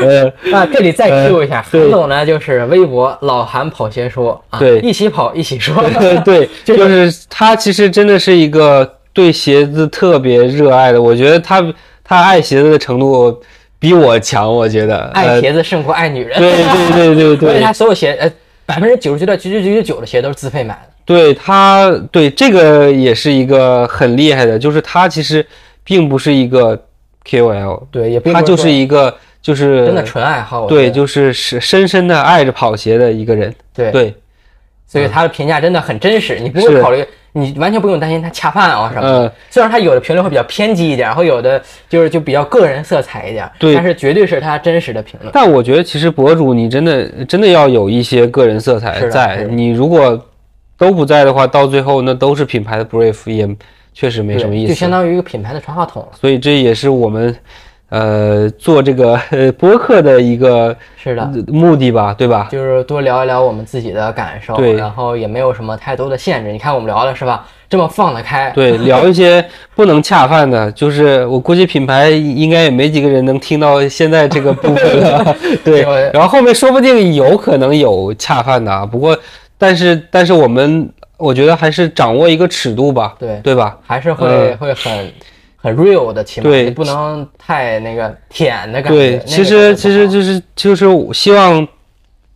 [0.03, 5.73] 呃， 那这里再 Q 一下，韩总呢，就是微博老韩跑鞋说啊，对，一起跑一起说，
[6.27, 11.65] 对， 就是他其实真的是一个对鞋子特别热爱的，我觉得他
[12.03, 13.41] 他爱鞋子的程度
[13.79, 14.99] 比我强，我觉得。
[15.15, 18.29] 爱鞋子胜过爱女人，对对对对对，因为他所有鞋，呃，
[18.67, 20.93] 百分之九十九点九九九九九的鞋都是自费买的。
[21.05, 25.47] 对他，对这个也是一个很厉害的，就是他其实
[25.85, 26.77] 并不是一个
[27.25, 33.93] KOL，对，也他就是一个就是真的纯爱好，对，就是是深深的爱着跑鞋的一个人，对。
[33.93, 34.15] 对，
[34.87, 39.33] 所以他的评价真的很真实，你不会考虑，你完全不用担心他恰饭啊什么的。
[39.51, 45.31] 虽然他有的评论会比较偏激一点，然后有的就是就比较个人色彩一点，对，但是绝对是他真实的评论。
[45.35, 50.19] 但我觉得其实博主你真的真的要有一些个人色彩在，你如果。
[50.79, 53.49] 都不在的话，到最后那都是品牌的 brief，也
[53.95, 56.09] 确实没什么意思，就相当于一个品牌的传话筒了。
[56.21, 57.35] 所以这也是我们，
[57.99, 59.19] 呃，做这个
[59.59, 62.49] 播客的一个是的目的吧，对吧？
[62.51, 66.53] 就是多聊一聊我们自己的感受，对，然后也没有什么太多的限制。
[66.53, 69.45] 你看我们聊的是吧，这么放得开，对， 聊一些
[69.75, 75.83] 不能恰饭的，就是我估计品牌应该也没几个人能听到现在这个部分了， 对。
[76.13, 79.17] 然后后面说不定有可能有恰饭的啊，不过。
[79.59, 80.87] 但是，但是我们
[81.17, 83.75] 我觉得还是掌握一个尺度吧，对对吧？
[83.87, 85.11] 还是会会很
[85.67, 88.97] 很 real 的，起码对，不能太那个舔的感觉。
[88.97, 91.67] 对，其实其实就是就是希望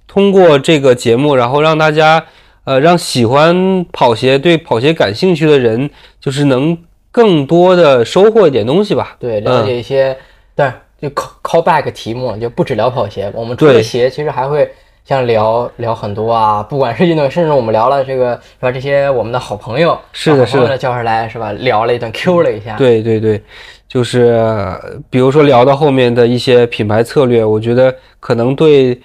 [0.09, 2.25] 通过这个节目，然后让大家
[2.65, 5.89] 呃，让喜欢跑鞋、对跑鞋感兴趣的人，
[6.21, 6.77] 就是能
[7.13, 9.17] 更多的收获一点东西吧。
[9.21, 10.17] 对，了解一些，
[10.57, 10.69] 对，
[11.01, 14.69] 就 call call back 题目，就不止聊跑鞋，我们除了鞋，其实还会。
[15.11, 18.71] 像聊聊很多啊，不管是运动，甚至我们聊了这个是吧？
[18.71, 21.51] 这些我们的好朋友，是的，是的，叫上来是吧？
[21.51, 22.77] 聊了一段，Q 了一下。
[22.77, 23.43] 对对对，
[23.89, 24.41] 就是
[25.11, 29.01] 比如说聊到后面的一些品牌策略，我觉得可能对，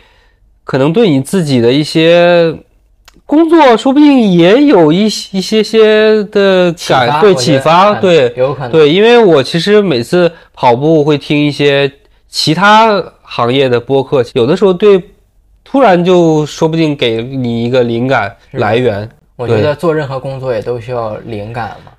[0.63, 2.55] 可能对你自己的一些
[3.25, 11.91] 工作，说不定也有一一些些的感，对启发，对，有可能，对，因为我其实每次跑步会听一些
[12.29, 15.01] 其他行业的播客，有的时候对。
[15.65, 19.09] 突然就说不定给你一个灵感来源。
[19.35, 21.91] 我觉得做任何工作也都需要灵感嘛，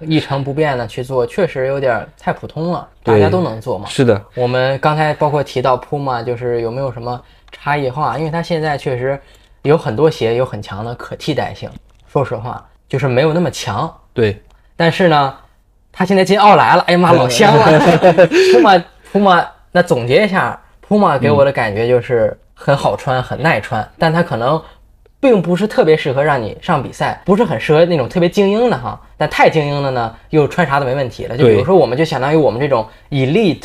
[0.00, 2.88] 一成不变的去做，确实有点太普通了。
[3.04, 3.86] 大家都能做嘛？
[3.88, 4.20] 是的。
[4.34, 7.20] 我们刚才包括提到 Puma，就是有没有什么
[7.52, 8.18] 差异化？
[8.18, 9.20] 因为它现在确实
[9.62, 11.70] 有很多鞋有很强的可替代性。
[12.10, 13.94] 说实话，就是没有那么强。
[14.12, 14.42] 对。
[14.74, 15.32] 但是呢，
[15.92, 17.78] 它现在进奥莱了，哎呀妈，老香了。
[18.26, 18.82] Puma
[19.12, 22.36] Puma，那总结一下，Puma 给我的感觉就是。
[22.64, 24.62] 很好穿，很耐穿，但它可能
[25.18, 29.00] 并不是特别适合让你上比赛，不是很适合那种特别精英的哈。
[29.16, 31.36] 但太精英的呢，又穿啥都没问题了。
[31.36, 33.58] 就比如说，我们就相当于我们这种 elite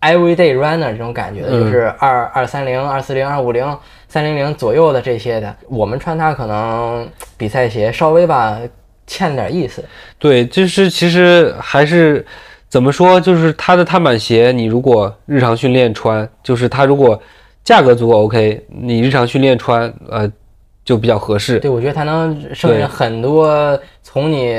[0.00, 3.64] everyday runner 这种感觉的，就是二二三零、二四零、二五零、
[4.08, 8.58] 三零零左右的这些的，我们穿它可能比赛鞋稍微吧
[9.06, 9.84] 欠点意思。
[10.18, 12.26] 对，就是其实还是
[12.68, 17.20] 怎么说，就是它的碳板鞋，你如果日常训练穿，就是它如果
[17.64, 20.28] 价格足够 OK，你日常训练穿，呃，
[20.84, 21.60] 就比较合适。
[21.60, 24.52] 对，我觉得它能胜任很多从你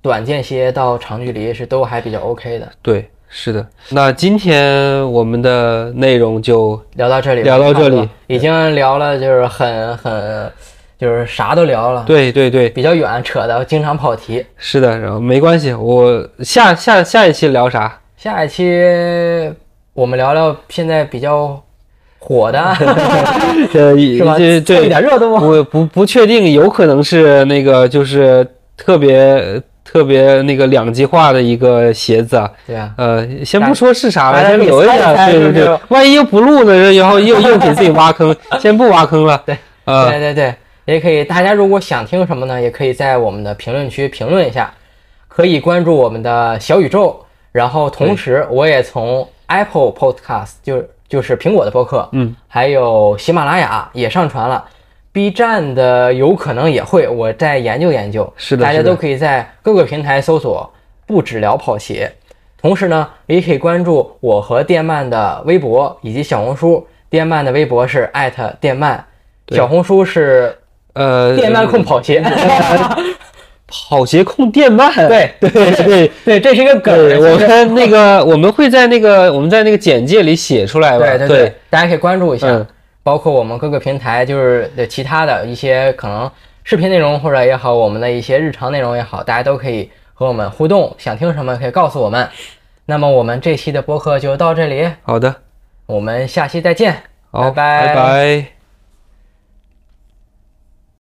[0.00, 2.68] 短间歇到长距离是都还比较 OK 的。
[2.80, 3.66] 对，是的。
[3.90, 10.52] 那今天我们的内容就聊到这里，聊到这里，已经聊了就是很很
[10.96, 12.04] 就是啥都聊了。
[12.06, 14.46] 对对对，比较远，扯的经常跑题。
[14.56, 18.00] 是的，然后没关系，我下下下一期聊啥？
[18.16, 18.72] 下一期
[19.94, 21.60] 我们聊聊现在比较。
[22.18, 22.60] 火的，
[23.72, 24.36] 呃，是吧？
[24.36, 28.46] 对，一点热度，不不不确定，有可能是那个，就是
[28.76, 32.50] 特别特别那个两极化的一个鞋子啊。
[32.66, 39.40] 对啊，呃，先不说是啥了，先留一下，对对对，万一又不录呢，然后又又给自己挖坑，先不挖坑了。
[39.46, 39.56] 对，
[39.86, 40.54] 对对对，
[40.84, 41.24] 也可以。
[41.24, 44.70] 大家如果想听什么呢，也可以在我们的评论区评论一下，
[45.28, 50.82] 可以关注我们的小宇宙，然后同时我也从 Apple Podcast 就。
[51.08, 54.64] 就是苹果的播客，嗯，还有喜马拉雅也上传了
[55.10, 58.30] ，B 站的有可能也会，我再研究研究。
[58.36, 60.70] 是的，大家都可以在各个平台搜索
[61.06, 62.12] “不止聊跑鞋”，
[62.60, 66.86] 同时呢，也可以关注我和电鳗的微博以及小红书。
[67.10, 68.98] 电鳗的微博是艾特电鳗，
[69.48, 70.54] 小红书是
[70.92, 72.22] 呃电鳗控跑鞋。
[73.68, 76.92] 跑鞋控电鳗，对 对对对，这是一个梗。
[77.20, 81.06] 我们那个 我们会在那个我们在那个简介里写出来吧？
[81.06, 82.66] 对对对，大家可以关注一下，
[83.02, 86.30] 包括我们各个平台，就是其他的一些可能
[86.64, 92.26] 视频内容或者也好，我们的一些日常内容也好，大家都可以和我们互动，想听什么可以告诉我们。
[92.86, 95.34] 那么我们这期的播客就到这里，好的，
[95.84, 98.57] 我们下期再见，拜拜拜拜。